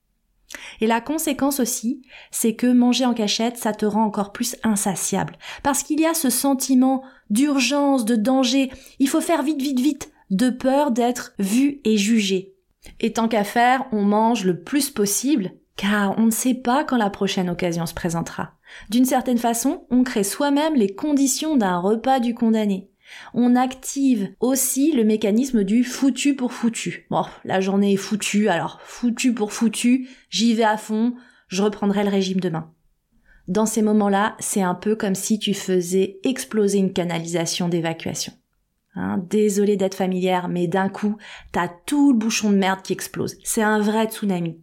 Et 0.80 0.86
la 0.86 1.00
conséquence 1.00 1.60
aussi, 1.60 2.02
c'est 2.30 2.54
que 2.54 2.66
manger 2.66 3.04
en 3.04 3.14
cachette, 3.14 3.56
ça 3.56 3.72
te 3.72 3.84
rend 3.84 4.04
encore 4.04 4.32
plus 4.32 4.56
insatiable. 4.62 5.36
Parce 5.62 5.82
qu'il 5.82 6.00
y 6.00 6.06
a 6.06 6.14
ce 6.14 6.30
sentiment 6.30 7.02
d'urgence, 7.30 8.04
de 8.04 8.16
danger. 8.16 8.70
Il 8.98 9.08
faut 9.08 9.20
faire 9.20 9.42
vite, 9.42 9.60
vite, 9.60 9.80
vite, 9.80 10.12
de 10.30 10.50
peur 10.50 10.92
d'être 10.92 11.34
vu 11.38 11.80
et 11.84 11.96
jugé. 11.96 12.55
Et 13.00 13.12
tant 13.12 13.28
qu'à 13.28 13.44
faire, 13.44 13.84
on 13.92 14.02
mange 14.02 14.44
le 14.44 14.60
plus 14.60 14.90
possible, 14.90 15.52
car 15.76 16.18
on 16.18 16.26
ne 16.26 16.30
sait 16.30 16.54
pas 16.54 16.84
quand 16.84 16.96
la 16.96 17.10
prochaine 17.10 17.50
occasion 17.50 17.86
se 17.86 17.94
présentera. 17.94 18.54
D'une 18.90 19.04
certaine 19.04 19.38
façon, 19.38 19.86
on 19.90 20.02
crée 20.02 20.24
soi-même 20.24 20.74
les 20.74 20.94
conditions 20.94 21.56
d'un 21.56 21.78
repas 21.78 22.20
du 22.20 22.34
condamné. 22.34 22.90
On 23.34 23.54
active 23.54 24.34
aussi 24.40 24.92
le 24.92 25.04
mécanisme 25.04 25.62
du 25.62 25.84
foutu 25.84 26.34
pour 26.34 26.52
foutu. 26.52 27.06
Bon, 27.10 27.24
la 27.44 27.60
journée 27.60 27.92
est 27.92 27.98
foutue, 27.98 28.48
alors 28.48 28.80
foutu 28.82 29.32
pour 29.32 29.52
foutu, 29.52 30.08
j'y 30.28 30.54
vais 30.54 30.64
à 30.64 30.76
fond, 30.76 31.14
je 31.48 31.62
reprendrai 31.62 32.02
le 32.02 32.10
régime 32.10 32.40
demain. 32.40 32.72
Dans 33.46 33.66
ces 33.66 33.82
moments-là, 33.82 34.36
c'est 34.40 34.62
un 34.62 34.74
peu 34.74 34.96
comme 34.96 35.14
si 35.14 35.38
tu 35.38 35.54
faisais 35.54 36.18
exploser 36.24 36.78
une 36.78 36.92
canalisation 36.92 37.68
d'évacuation. 37.68 38.32
Hein, 38.96 39.18
désolé 39.28 39.76
d'être 39.76 39.94
familière, 39.94 40.48
mais 40.48 40.66
d'un 40.66 40.88
coup, 40.88 41.18
t'as 41.52 41.68
tout 41.68 42.12
le 42.12 42.18
bouchon 42.18 42.50
de 42.50 42.56
merde 42.56 42.80
qui 42.82 42.94
explose. 42.94 43.36
C'est 43.44 43.62
un 43.62 43.78
vrai 43.78 44.06
tsunami. 44.06 44.58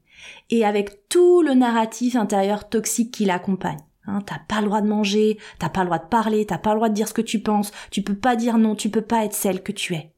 Et 0.49 0.65
avec 0.65 1.07
tout 1.07 1.43
le 1.43 1.53
narratif 1.53 2.15
intérieur 2.15 2.67
toxique 2.67 3.11
qui 3.11 3.25
l'accompagne. 3.25 3.79
Hein, 4.05 4.21
t'as 4.25 4.39
pas 4.39 4.59
le 4.59 4.67
droit 4.67 4.81
de 4.81 4.87
manger, 4.87 5.37
t'as 5.59 5.69
pas 5.69 5.81
le 5.81 5.85
droit 5.85 5.99
de 5.99 6.07
parler, 6.07 6.45
t'as 6.45 6.57
pas 6.57 6.71
le 6.71 6.77
droit 6.77 6.89
de 6.89 6.95
dire 6.95 7.07
ce 7.07 7.13
que 7.13 7.21
tu 7.21 7.39
penses, 7.39 7.71
tu 7.91 8.01
peux 8.01 8.15
pas 8.15 8.35
dire 8.35 8.57
non, 8.57 8.75
tu 8.75 8.89
peux 8.89 9.01
pas 9.01 9.23
être 9.23 9.35
celle 9.35 9.61
que 9.61 9.71
tu 9.71 9.93
es. 9.93 10.11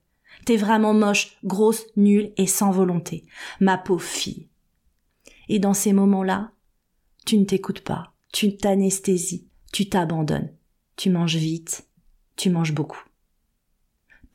T'es 0.46 0.56
vraiment 0.56 0.94
moche, 0.94 1.38
grosse, 1.44 1.86
nulle 1.96 2.32
et 2.38 2.48
sans 2.48 2.72
volonté. 2.72 3.26
Ma 3.60 3.78
pauvre 3.78 4.02
fille. 4.02 4.48
Et 5.50 5.60
dans 5.60 5.74
ces 5.74 5.94
moments-là, 5.94 6.52
tu 7.26 7.38
ne 7.38 7.46
t'écoutes 7.46 7.82
pas, 7.82 8.14
tu 8.32 8.56
t'anesthésies, 8.56 9.48
tu 9.72 9.90
t'abandonnes, 9.90 10.54
tu 10.96 11.10
manges 11.10 11.36
vite, 11.36 11.88
tu 12.38 12.50
manges 12.50 12.74
beaucoup. 12.74 13.04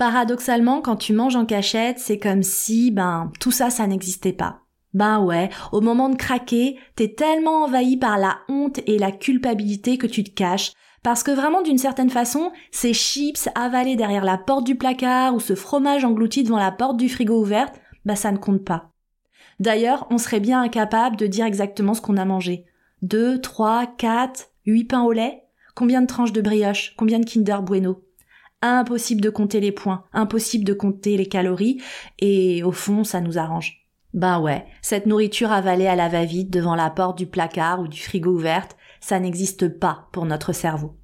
Paradoxalement, 0.01 0.81
quand 0.81 0.97
tu 0.97 1.13
manges 1.13 1.37
en 1.37 1.45
cachette, 1.45 1.99
c'est 1.99 2.19
comme 2.19 2.43
si, 2.43 2.91
ben, 2.91 3.31
tout 3.39 3.51
ça, 3.51 3.69
ça 3.69 3.87
n'existait 3.87 4.33
pas. 4.33 4.61
Ben 4.95 5.21
ouais, 5.21 5.51
au 5.73 5.83
moment 5.83 6.09
de 6.09 6.17
craquer, 6.17 6.79
t'es 6.97 7.13
tellement 7.13 7.65
envahi 7.65 7.99
par 7.99 8.17
la 8.17 8.39
honte 8.49 8.81
et 8.87 8.97
la 8.97 9.13
culpabilité 9.13 9.99
que 9.99 10.07
tu 10.07 10.25
te 10.25 10.31
caches, 10.31 10.73
parce 11.03 11.23
que 11.23 11.31
vraiment 11.31 11.61
d'une 11.61 11.77
certaine 11.77 12.09
façon, 12.09 12.51
ces 12.71 12.95
chips 12.95 13.51
avalés 13.55 13.95
derrière 13.95 14.25
la 14.25 14.39
porte 14.39 14.65
du 14.65 14.75
placard 14.75 15.35
ou 15.35 15.39
ce 15.39 15.55
fromage 15.55 16.07
englouti 16.07 16.45
devant 16.45 16.57
la 16.57 16.73
porte 16.73 16.97
du 16.97 17.11
frigo 17.11 17.39
ouverte, 17.39 17.79
bah 18.07 18.17
ça 18.17 18.33
ne 18.33 18.39
compte 18.39 18.65
pas. 18.65 18.93
D'ailleurs, 19.59 20.07
on 20.09 20.17
serait 20.17 20.41
bien 20.41 20.63
incapable 20.63 21.17
de 21.17 21.27
dire 21.27 21.45
exactement 21.45 21.93
ce 21.93 22.01
qu'on 22.01 22.17
a 22.17 22.25
mangé. 22.25 22.65
Deux, 23.03 23.39
trois, 23.39 23.87
quatre, 23.99 24.47
huit 24.65 24.85
pains 24.85 25.03
au 25.03 25.13
lait? 25.13 25.43
Combien 25.75 26.01
de 26.01 26.07
tranches 26.07 26.33
de 26.33 26.41
brioche? 26.41 26.95
Combien 26.97 27.19
de 27.19 27.27
Kinder 27.27 27.61
Bueno? 27.61 28.01
Impossible 28.63 29.23
de 29.23 29.31
compter 29.31 29.61
les 29.61 29.73
points, 29.73 30.05
impossible 30.13 30.65
de 30.65 30.75
compter 30.75 31.17
les 31.17 31.27
calories, 31.27 31.81
et 32.19 32.63
au 32.63 32.73
fond, 32.73 33.05
ça 33.05 33.21
nous 33.21 33.39
arrange. 33.39 33.87
Ben 34.13 34.41
ouais, 34.41 34.67
cette 34.83 35.07
nourriture 35.07 35.53
avalée 35.53 35.87
à 35.87 35.97
la 35.97 36.09
va-vite 36.09 36.51
devant 36.51 36.75
la 36.75 36.91
porte 36.91 37.17
du 37.17 37.27
placard 37.27 37.81
ou 37.81 37.89
du 37.89 38.01
frigo 38.01 38.33
ouverte, 38.33 38.77
ça 39.01 39.19
n'existe 39.21 39.69
pas 39.69 40.09
pour 40.13 40.27
notre 40.27 40.53
cerveau. 40.53 40.97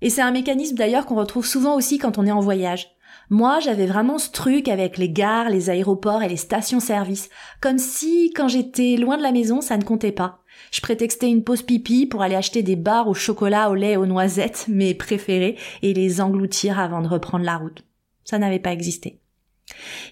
Et 0.00 0.08
c'est 0.08 0.22
un 0.22 0.30
mécanisme 0.30 0.76
d'ailleurs 0.76 1.04
qu'on 1.04 1.16
retrouve 1.16 1.46
souvent 1.46 1.76
aussi 1.76 1.98
quand 1.98 2.16
on 2.16 2.26
est 2.26 2.32
en 2.32 2.40
voyage. 2.40 2.88
Moi, 3.30 3.58
j'avais 3.60 3.86
vraiment 3.86 4.18
ce 4.18 4.30
truc 4.30 4.68
avec 4.68 4.98
les 4.98 5.10
gares, 5.10 5.48
les 5.48 5.70
aéroports 5.70 6.22
et 6.22 6.28
les 6.28 6.36
stations-service, 6.36 7.28
comme 7.60 7.78
si 7.78 8.32
quand 8.34 8.48
j'étais 8.48 8.96
loin 8.96 9.16
de 9.16 9.22
la 9.22 9.32
maison, 9.32 9.60
ça 9.60 9.76
ne 9.76 9.84
comptait 9.84 10.12
pas. 10.12 10.43
Je 10.70 10.80
prétextais 10.80 11.28
une 11.28 11.44
pause 11.44 11.62
pipi 11.62 12.06
pour 12.06 12.22
aller 12.22 12.34
acheter 12.34 12.62
des 12.62 12.76
barres 12.76 13.08
au 13.08 13.14
chocolat, 13.14 13.70
au 13.70 13.74
lait, 13.74 13.96
aux 13.96 14.06
noisettes, 14.06 14.66
mes 14.68 14.94
préférés, 14.94 15.56
et 15.82 15.94
les 15.94 16.20
engloutir 16.20 16.78
avant 16.78 17.02
de 17.02 17.08
reprendre 17.08 17.44
la 17.44 17.56
route. 17.56 17.84
Ça 18.24 18.38
n'avait 18.38 18.58
pas 18.58 18.72
existé. 18.72 19.20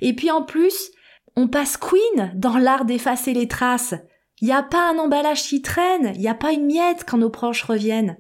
Et 0.00 0.14
puis 0.14 0.30
en 0.30 0.42
plus, 0.42 0.92
on 1.36 1.48
passe 1.48 1.76
Queen 1.76 2.32
dans 2.34 2.58
l'art 2.58 2.84
d'effacer 2.84 3.32
les 3.32 3.48
traces. 3.48 3.94
Il 4.40 4.46
n'y 4.46 4.52
a 4.52 4.62
pas 4.62 4.90
un 4.90 4.98
emballage 4.98 5.42
qui 5.42 5.62
traîne, 5.62 6.12
il 6.14 6.20
n'y 6.20 6.28
a 6.28 6.34
pas 6.34 6.52
une 6.52 6.66
miette 6.66 7.04
quand 7.06 7.18
nos 7.18 7.30
proches 7.30 7.62
reviennent. 7.62 8.16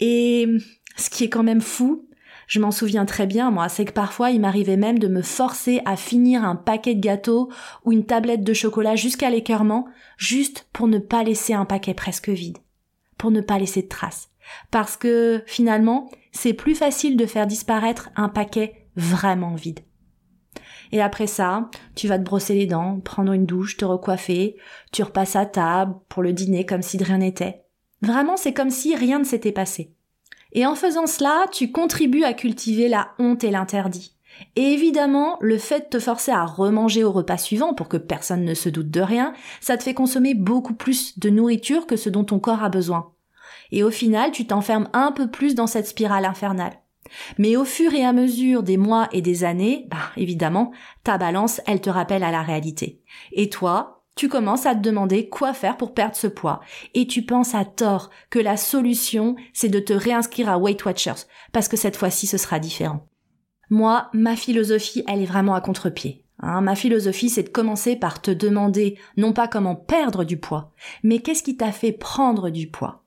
Et 0.00 0.48
ce 0.96 1.10
qui 1.10 1.24
est 1.24 1.28
quand 1.28 1.42
même 1.42 1.60
fou, 1.60 2.07
je 2.48 2.60
m'en 2.60 2.70
souviens 2.70 3.04
très 3.04 3.26
bien, 3.26 3.50
moi, 3.50 3.68
c'est 3.68 3.84
que 3.84 3.92
parfois 3.92 4.30
il 4.30 4.40
m'arrivait 4.40 4.78
même 4.78 4.98
de 4.98 5.06
me 5.06 5.20
forcer 5.20 5.82
à 5.84 5.96
finir 5.96 6.44
un 6.44 6.56
paquet 6.56 6.94
de 6.94 7.00
gâteaux 7.00 7.50
ou 7.84 7.92
une 7.92 8.06
tablette 8.06 8.42
de 8.42 8.54
chocolat 8.54 8.96
jusqu'à 8.96 9.28
l'écœurement, 9.28 9.86
juste 10.16 10.66
pour 10.72 10.88
ne 10.88 10.98
pas 10.98 11.22
laisser 11.22 11.52
un 11.52 11.66
paquet 11.66 11.92
presque 11.92 12.30
vide, 12.30 12.56
pour 13.18 13.30
ne 13.30 13.42
pas 13.42 13.58
laisser 13.58 13.82
de 13.82 13.88
traces. 13.88 14.30
Parce 14.70 14.96
que 14.96 15.42
finalement, 15.46 16.10
c'est 16.32 16.54
plus 16.54 16.74
facile 16.74 17.18
de 17.18 17.26
faire 17.26 17.46
disparaître 17.46 18.08
un 18.16 18.30
paquet 18.30 18.86
vraiment 18.96 19.54
vide. 19.54 19.80
Et 20.90 21.02
après 21.02 21.26
ça, 21.26 21.70
tu 21.94 22.08
vas 22.08 22.18
te 22.18 22.24
brosser 22.24 22.54
les 22.54 22.66
dents, 22.66 22.98
prendre 23.00 23.32
une 23.32 23.44
douche, 23.44 23.76
te 23.76 23.84
recoiffer, 23.84 24.56
tu 24.90 25.02
repasses 25.02 25.36
à 25.36 25.44
table 25.44 25.96
pour 26.08 26.22
le 26.22 26.32
dîner 26.32 26.64
comme 26.64 26.80
si 26.80 26.96
de 26.96 27.04
rien 27.04 27.18
n'était. 27.18 27.62
Vraiment, 28.00 28.38
c'est 28.38 28.54
comme 28.54 28.70
si 28.70 28.96
rien 28.96 29.18
ne 29.18 29.24
s'était 29.24 29.52
passé. 29.52 29.92
Et 30.52 30.66
en 30.66 30.74
faisant 30.74 31.06
cela, 31.06 31.46
tu 31.52 31.70
contribues 31.70 32.24
à 32.24 32.32
cultiver 32.32 32.88
la 32.88 33.10
honte 33.18 33.44
et 33.44 33.50
l'interdit. 33.50 34.14
Et 34.56 34.72
évidemment, 34.72 35.36
le 35.40 35.58
fait 35.58 35.80
de 35.80 35.98
te 35.98 35.98
forcer 35.98 36.30
à 36.30 36.44
remanger 36.44 37.04
au 37.04 37.12
repas 37.12 37.38
suivant 37.38 37.74
pour 37.74 37.88
que 37.88 37.96
personne 37.96 38.44
ne 38.44 38.54
se 38.54 38.68
doute 38.68 38.90
de 38.90 39.00
rien, 39.00 39.32
ça 39.60 39.76
te 39.76 39.82
fait 39.82 39.94
consommer 39.94 40.34
beaucoup 40.34 40.74
plus 40.74 41.18
de 41.18 41.30
nourriture 41.30 41.86
que 41.86 41.96
ce 41.96 42.08
dont 42.08 42.24
ton 42.24 42.38
corps 42.38 42.62
a 42.62 42.68
besoin. 42.68 43.12
Et 43.72 43.82
au 43.82 43.90
final, 43.90 44.30
tu 44.30 44.46
t'enfermes 44.46 44.88
un 44.92 45.12
peu 45.12 45.30
plus 45.30 45.54
dans 45.54 45.66
cette 45.66 45.86
spirale 45.86 46.24
infernale. 46.24 46.78
Mais 47.38 47.56
au 47.56 47.64
fur 47.64 47.94
et 47.94 48.04
à 48.04 48.12
mesure 48.12 48.62
des 48.62 48.76
mois 48.76 49.08
et 49.12 49.22
des 49.22 49.44
années, 49.44 49.86
bah, 49.90 49.96
évidemment, 50.16 50.72
ta 51.04 51.18
balance, 51.18 51.60
elle 51.66 51.80
te 51.80 51.90
rappelle 51.90 52.22
à 52.22 52.30
la 52.30 52.42
réalité. 52.42 53.02
Et 53.32 53.48
toi, 53.48 53.97
tu 54.18 54.28
commences 54.28 54.66
à 54.66 54.74
te 54.74 54.80
demander 54.80 55.28
quoi 55.28 55.54
faire 55.54 55.76
pour 55.76 55.94
perdre 55.94 56.16
ce 56.16 56.26
poids. 56.26 56.60
Et 56.94 57.06
tu 57.06 57.22
penses 57.22 57.54
à 57.54 57.64
tort 57.64 58.10
que 58.30 58.40
la 58.40 58.56
solution, 58.56 59.36
c'est 59.52 59.68
de 59.68 59.78
te 59.78 59.92
réinscrire 59.92 60.48
à 60.48 60.58
Weight 60.58 60.84
Watchers, 60.84 61.26
parce 61.52 61.68
que 61.68 61.76
cette 61.76 61.96
fois-ci, 61.96 62.26
ce 62.26 62.36
sera 62.36 62.58
différent. 62.58 63.06
Moi, 63.70 64.08
ma 64.12 64.34
philosophie, 64.34 65.04
elle 65.06 65.22
est 65.22 65.26
vraiment 65.26 65.54
à 65.54 65.60
contre-pied. 65.60 66.24
Hein. 66.40 66.60
ma 66.60 66.74
philosophie, 66.74 67.30
c'est 67.30 67.44
de 67.44 67.48
commencer 67.48 67.94
par 67.94 68.20
te 68.20 68.30
demander 68.32 68.98
non 69.16 69.32
pas 69.32 69.46
comment 69.46 69.76
perdre 69.76 70.24
du 70.24 70.36
poids, 70.36 70.72
mais 71.04 71.20
qu'est-ce 71.20 71.42
qui 71.44 71.56
t'a 71.56 71.72
fait 71.72 71.92
prendre 71.92 72.50
du 72.50 72.68
poids. 72.68 73.04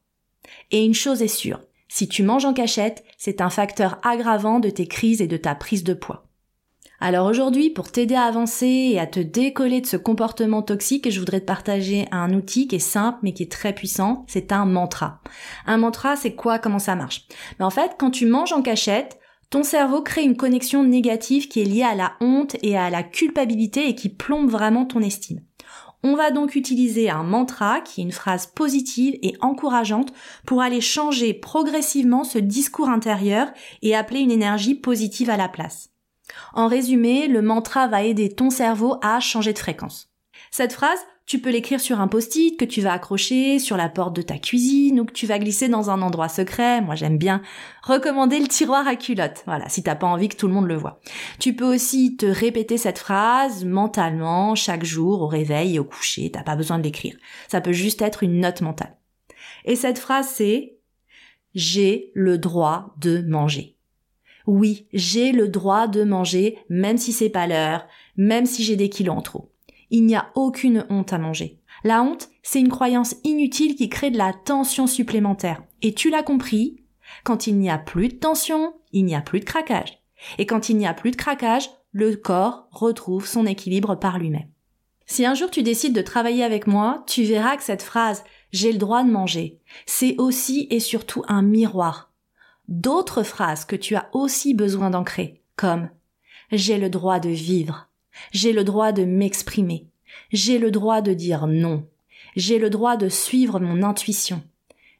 Et 0.71 0.83
une 0.83 0.93
chose 0.93 1.21
est 1.21 1.27
sûre, 1.27 1.59
si 1.89 2.07
tu 2.07 2.23
manges 2.23 2.45
en 2.45 2.53
cachette, 2.53 3.03
c'est 3.17 3.41
un 3.41 3.49
facteur 3.49 3.99
aggravant 4.01 4.59
de 4.59 4.69
tes 4.69 4.87
crises 4.87 5.21
et 5.21 5.27
de 5.27 5.37
ta 5.37 5.55
prise 5.55 5.83
de 5.83 5.93
poids. 5.93 6.30
Alors 7.03 7.25
aujourd'hui, 7.25 7.71
pour 7.71 7.91
t'aider 7.91 8.13
à 8.13 8.25
avancer 8.25 8.67
et 8.67 8.99
à 8.99 9.07
te 9.07 9.19
décoller 9.19 9.81
de 9.81 9.87
ce 9.87 9.97
comportement 9.97 10.61
toxique, 10.61 11.09
je 11.09 11.19
voudrais 11.19 11.39
te 11.39 11.47
partager 11.47 12.07
un 12.11 12.31
outil 12.31 12.67
qui 12.67 12.75
est 12.75 12.79
simple 12.79 13.17
mais 13.23 13.33
qui 13.33 13.41
est 13.41 13.51
très 13.51 13.73
puissant, 13.73 14.23
c'est 14.27 14.51
un 14.51 14.65
mantra. 14.65 15.19
Un 15.65 15.77
mantra, 15.77 16.15
c'est 16.15 16.35
quoi? 16.35 16.59
Comment 16.59 16.77
ça 16.77 16.95
marche? 16.95 17.25
Mais 17.57 17.65
en 17.65 17.71
fait, 17.71 17.95
quand 17.97 18.11
tu 18.11 18.27
manges 18.27 18.53
en 18.53 18.61
cachette, 18.61 19.17
ton 19.49 19.63
cerveau 19.63 20.03
crée 20.03 20.21
une 20.21 20.37
connexion 20.37 20.83
négative 20.83 21.47
qui 21.47 21.61
est 21.61 21.65
liée 21.65 21.81
à 21.81 21.95
la 21.95 22.13
honte 22.21 22.55
et 22.61 22.77
à 22.77 22.91
la 22.91 23.01
culpabilité 23.01 23.89
et 23.89 23.95
qui 23.95 24.09
plombe 24.09 24.51
vraiment 24.51 24.85
ton 24.85 25.01
estime. 25.01 25.41
On 26.03 26.15
va 26.15 26.29
donc 26.29 26.53
utiliser 26.53 27.09
un 27.09 27.23
mantra 27.23 27.81
qui 27.81 28.01
est 28.01 28.03
une 28.03 28.11
phrase 28.11 28.45
positive 28.45 29.17
et 29.23 29.33
encourageante 29.41 30.13
pour 30.45 30.61
aller 30.61 30.81
changer 30.81 31.33
progressivement 31.33 32.23
ce 32.23 32.37
discours 32.37 32.89
intérieur 32.89 33.47
et 33.81 33.95
appeler 33.95 34.19
une 34.19 34.31
énergie 34.31 34.75
positive 34.75 35.31
à 35.31 35.37
la 35.37 35.49
place. 35.49 35.91
En 36.53 36.67
résumé, 36.67 37.27
le 37.27 37.41
mantra 37.41 37.87
va 37.87 38.03
aider 38.03 38.29
ton 38.29 38.49
cerveau 38.49 38.97
à 39.01 39.19
changer 39.19 39.53
de 39.53 39.59
fréquence. 39.59 40.09
Cette 40.49 40.73
phrase, 40.73 40.99
tu 41.25 41.39
peux 41.39 41.49
l'écrire 41.49 41.79
sur 41.79 42.01
un 42.01 42.09
post-it 42.09 42.59
que 42.59 42.65
tu 42.65 42.81
vas 42.81 42.91
accrocher 42.91 43.57
sur 43.59 43.77
la 43.77 43.87
porte 43.87 44.13
de 44.13 44.21
ta 44.21 44.37
cuisine 44.37 44.99
ou 44.99 45.05
que 45.05 45.13
tu 45.13 45.25
vas 45.25 45.39
glisser 45.39 45.69
dans 45.69 45.89
un 45.89 46.01
endroit 46.01 46.27
secret. 46.27 46.81
Moi, 46.81 46.95
j'aime 46.95 47.17
bien 47.17 47.41
recommander 47.83 48.39
le 48.39 48.49
tiroir 48.49 48.85
à 48.85 48.97
culotte. 48.97 49.43
Voilà, 49.45 49.69
si 49.69 49.81
t'as 49.81 49.95
pas 49.95 50.07
envie 50.07 50.27
que 50.27 50.35
tout 50.35 50.47
le 50.47 50.53
monde 50.53 50.67
le 50.67 50.75
voit. 50.75 50.99
Tu 51.39 51.55
peux 51.55 51.73
aussi 51.73 52.17
te 52.17 52.25
répéter 52.25 52.77
cette 52.77 52.99
phrase 52.99 53.63
mentalement 53.63 54.55
chaque 54.55 54.83
jour 54.83 55.21
au 55.21 55.27
réveil 55.27 55.75
et 55.75 55.79
au 55.79 55.85
coucher. 55.85 56.31
T'as 56.31 56.43
pas 56.43 56.57
besoin 56.57 56.79
de 56.79 56.83
l'écrire. 56.83 57.15
Ça 57.47 57.61
peut 57.61 57.71
juste 57.71 58.01
être 58.01 58.23
une 58.23 58.41
note 58.41 58.59
mentale. 58.59 58.97
Et 59.63 59.77
cette 59.77 59.99
phrase, 59.99 60.27
c'est 60.27 60.79
j'ai 61.53 62.11
le 62.13 62.37
droit 62.37 62.93
de 62.97 63.21
manger. 63.21 63.77
Oui, 64.47 64.87
j'ai 64.93 65.31
le 65.31 65.47
droit 65.47 65.87
de 65.87 66.03
manger, 66.03 66.57
même 66.69 66.97
si 66.97 67.11
c'est 67.13 67.29
pas 67.29 67.47
l'heure, 67.47 67.85
même 68.17 68.45
si 68.45 68.63
j'ai 68.63 68.75
des 68.75 68.89
kilos 68.89 69.17
en 69.17 69.21
trop 69.21 69.51
il 69.91 70.05
n'y 70.05 70.15
a 70.15 70.31
aucune 70.35 70.85
honte 70.89 71.13
à 71.13 71.19
manger. 71.19 71.59
La 71.83 72.01
honte, 72.01 72.29
c'est 72.41 72.59
une 72.59 72.69
croyance 72.69 73.15
inutile 73.23 73.75
qui 73.75 73.89
crée 73.89 74.09
de 74.09 74.17
la 74.17 74.33
tension 74.33 74.87
supplémentaire. 74.87 75.61
Et 75.81 75.93
tu 75.93 76.09
l'as 76.09 76.23
compris, 76.23 76.77
quand 77.23 77.45
il 77.45 77.57
n'y 77.57 77.69
a 77.69 77.77
plus 77.77 78.07
de 78.07 78.15
tension, 78.15 78.73
il 78.93 79.05
n'y 79.05 79.15
a 79.15 79.21
plus 79.21 79.41
de 79.41 79.45
craquage. 79.45 79.99
Et 80.37 80.45
quand 80.45 80.69
il 80.69 80.77
n'y 80.77 80.87
a 80.87 80.93
plus 80.93 81.11
de 81.11 81.15
craquage, 81.17 81.69
le 81.91 82.15
corps 82.15 82.67
retrouve 82.71 83.27
son 83.27 83.45
équilibre 83.45 83.95
par 83.95 84.17
lui-même. 84.17 84.47
Si 85.05 85.25
un 85.25 85.33
jour 85.33 85.51
tu 85.51 85.61
décides 85.61 85.93
de 85.93 86.01
travailler 86.01 86.43
avec 86.43 86.67
moi, 86.67 87.03
tu 87.05 87.23
verras 87.23 87.57
que 87.57 87.63
cette 87.63 87.83
phrase 87.83 88.23
j'ai 88.51 88.71
le 88.71 88.77
droit 88.77 89.03
de 89.03 89.09
manger, 89.09 89.59
c'est 89.85 90.15
aussi 90.17 90.67
et 90.69 90.81
surtout 90.81 91.23
un 91.29 91.41
miroir. 91.41 92.10
D'autres 92.71 93.23
phrases 93.23 93.65
que 93.65 93.75
tu 93.75 93.97
as 93.97 94.09
aussi 94.13 94.53
besoin 94.53 94.91
d'ancrer, 94.91 95.41
comme 95.57 95.89
j'ai 96.53 96.77
le 96.77 96.89
droit 96.89 97.19
de 97.19 97.27
vivre, 97.27 97.89
j'ai 98.31 98.53
le 98.53 98.63
droit 98.63 98.93
de 98.93 99.03
m'exprimer. 99.03 99.89
J'ai 100.31 100.57
le 100.57 100.71
droit 100.71 101.01
de 101.01 101.13
dire 101.13 101.47
non. 101.47 101.85
J'ai 102.37 102.59
le 102.59 102.69
droit 102.69 102.95
de 102.95 103.09
suivre 103.09 103.59
mon 103.59 103.83
intuition. 103.83 104.41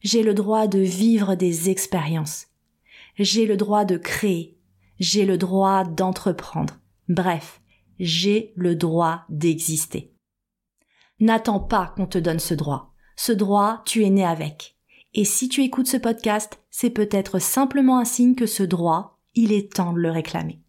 J'ai 0.02 0.22
le 0.22 0.34
droit 0.34 0.68
de 0.68 0.80
vivre 0.80 1.36
des 1.36 1.70
expériences. 1.70 2.48
J'ai 3.18 3.46
le 3.46 3.56
droit 3.56 3.86
de 3.86 3.96
créer. 3.96 4.58
J'ai 5.00 5.26
le 5.26 5.38
droit 5.38 5.86
d'entreprendre. 5.86 6.78
Bref, 7.08 7.62
j'ai 8.02 8.52
le 8.58 8.76
droit 8.76 9.24
d'exister. 9.30 10.12
N'attends 11.22 11.62
pas 11.62 11.94
qu'on 11.96 12.06
te 12.06 12.18
donne 12.18 12.40
ce 12.40 12.54
droit. 12.54 12.94
Ce 13.16 13.32
droit, 13.32 13.82
tu 13.86 14.04
es 14.04 14.10
né 14.10 14.26
avec. 14.26 14.76
Et 15.14 15.26
si 15.26 15.50
tu 15.50 15.62
écoutes 15.62 15.88
ce 15.88 15.98
podcast, 15.98 16.60
c'est 16.70 16.90
peut-être 16.90 17.40
simplement 17.40 18.00
un 18.00 18.06
signe 18.06 18.36
que 18.36 18.46
ce 18.46 18.64
droit, 18.64 19.20
il 19.36 19.52
est 19.52 19.74
temps 19.74 19.94
de 19.94 20.00
le 20.00 20.12
réclamer. 20.12 20.60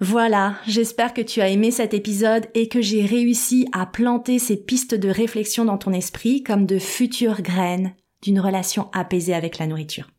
Voilà, 0.00 0.56
j'espère 0.66 1.14
que 1.14 1.20
tu 1.20 1.40
as 1.40 1.48
aimé 1.48 1.70
cet 1.70 1.94
épisode 1.94 2.46
et 2.54 2.68
que 2.68 2.80
j'ai 2.80 3.06
réussi 3.06 3.68
à 3.72 3.86
planter 3.86 4.38
ces 4.38 4.56
pistes 4.56 4.94
de 4.94 5.08
réflexion 5.08 5.64
dans 5.64 5.78
ton 5.78 5.92
esprit 5.92 6.42
comme 6.42 6.66
de 6.66 6.78
futures 6.78 7.42
graines 7.42 7.94
d'une 8.22 8.40
relation 8.40 8.90
apaisée 8.92 9.34
avec 9.34 9.58
la 9.58 9.66
nourriture. 9.66 10.10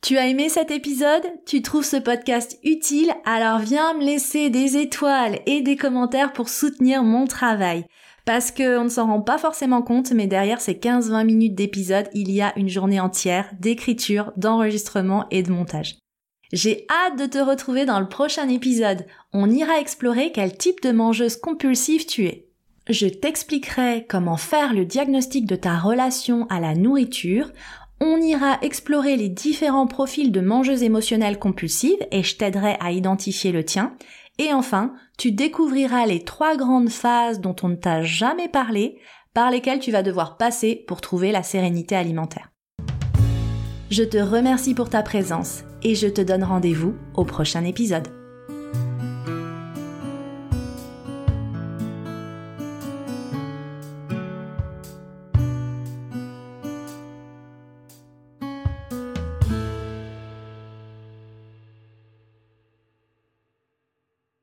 Tu 0.00 0.18
as 0.18 0.28
aimé 0.28 0.48
cet 0.48 0.70
épisode? 0.70 1.22
Tu 1.46 1.62
trouves 1.62 1.84
ce 1.84 1.96
podcast 1.96 2.58
utile? 2.62 3.12
Alors 3.24 3.58
viens 3.58 3.94
me 3.94 4.04
laisser 4.04 4.50
des 4.50 4.76
étoiles 4.76 5.40
et 5.46 5.62
des 5.62 5.76
commentaires 5.76 6.32
pour 6.32 6.48
soutenir 6.48 7.02
mon 7.02 7.26
travail. 7.26 7.86
Parce 8.24 8.50
qu'on 8.50 8.84
ne 8.84 8.88
s'en 8.88 9.06
rend 9.06 9.20
pas 9.20 9.36
forcément 9.36 9.82
compte, 9.82 10.12
mais 10.12 10.26
derrière 10.26 10.60
ces 10.60 10.74
15-20 10.74 11.24
minutes 11.24 11.54
d'épisode, 11.54 12.08
il 12.14 12.30
y 12.30 12.40
a 12.40 12.58
une 12.58 12.68
journée 12.68 13.00
entière 13.00 13.50
d'écriture, 13.60 14.32
d'enregistrement 14.36 15.26
et 15.30 15.42
de 15.42 15.52
montage. 15.52 15.96
J'ai 16.52 16.86
hâte 16.88 17.18
de 17.18 17.26
te 17.26 17.38
retrouver 17.38 17.84
dans 17.84 18.00
le 18.00 18.08
prochain 18.08 18.48
épisode. 18.48 19.06
On 19.32 19.50
ira 19.50 19.80
explorer 19.80 20.32
quel 20.32 20.56
type 20.56 20.82
de 20.82 20.92
mangeuse 20.92 21.36
compulsive 21.36 22.06
tu 22.06 22.26
es. 22.26 22.46
Je 22.88 23.06
t'expliquerai 23.06 24.06
comment 24.08 24.36
faire 24.36 24.72
le 24.72 24.84
diagnostic 24.84 25.46
de 25.46 25.56
ta 25.56 25.76
relation 25.76 26.46
à 26.50 26.60
la 26.60 26.74
nourriture. 26.74 27.50
On 28.00 28.20
ira 28.20 28.58
explorer 28.62 29.16
les 29.16 29.28
différents 29.28 29.86
profils 29.86 30.32
de 30.32 30.40
mangeuse 30.40 30.82
émotionnelle 30.82 31.38
compulsive 31.38 31.98
et 32.10 32.22
je 32.22 32.36
t'aiderai 32.36 32.76
à 32.80 32.92
identifier 32.92 33.52
le 33.52 33.64
tien. 33.64 33.96
Et 34.38 34.52
enfin, 34.52 34.94
tu 35.16 35.32
découvriras 35.32 36.06
les 36.06 36.24
trois 36.24 36.56
grandes 36.56 36.88
phases 36.88 37.40
dont 37.40 37.54
on 37.62 37.68
ne 37.68 37.76
t'a 37.76 38.02
jamais 38.02 38.48
parlé, 38.48 38.98
par 39.32 39.50
lesquelles 39.50 39.80
tu 39.80 39.90
vas 39.90 40.02
devoir 40.02 40.36
passer 40.36 40.84
pour 40.86 41.00
trouver 41.00 41.32
la 41.32 41.42
sérénité 41.42 41.96
alimentaire. 41.96 42.50
Je 43.90 44.02
te 44.02 44.18
remercie 44.18 44.74
pour 44.74 44.88
ta 44.88 45.02
présence 45.02 45.64
et 45.82 45.94
je 45.94 46.08
te 46.08 46.20
donne 46.20 46.44
rendez-vous 46.44 46.94
au 47.14 47.24
prochain 47.24 47.64
épisode. 47.64 48.08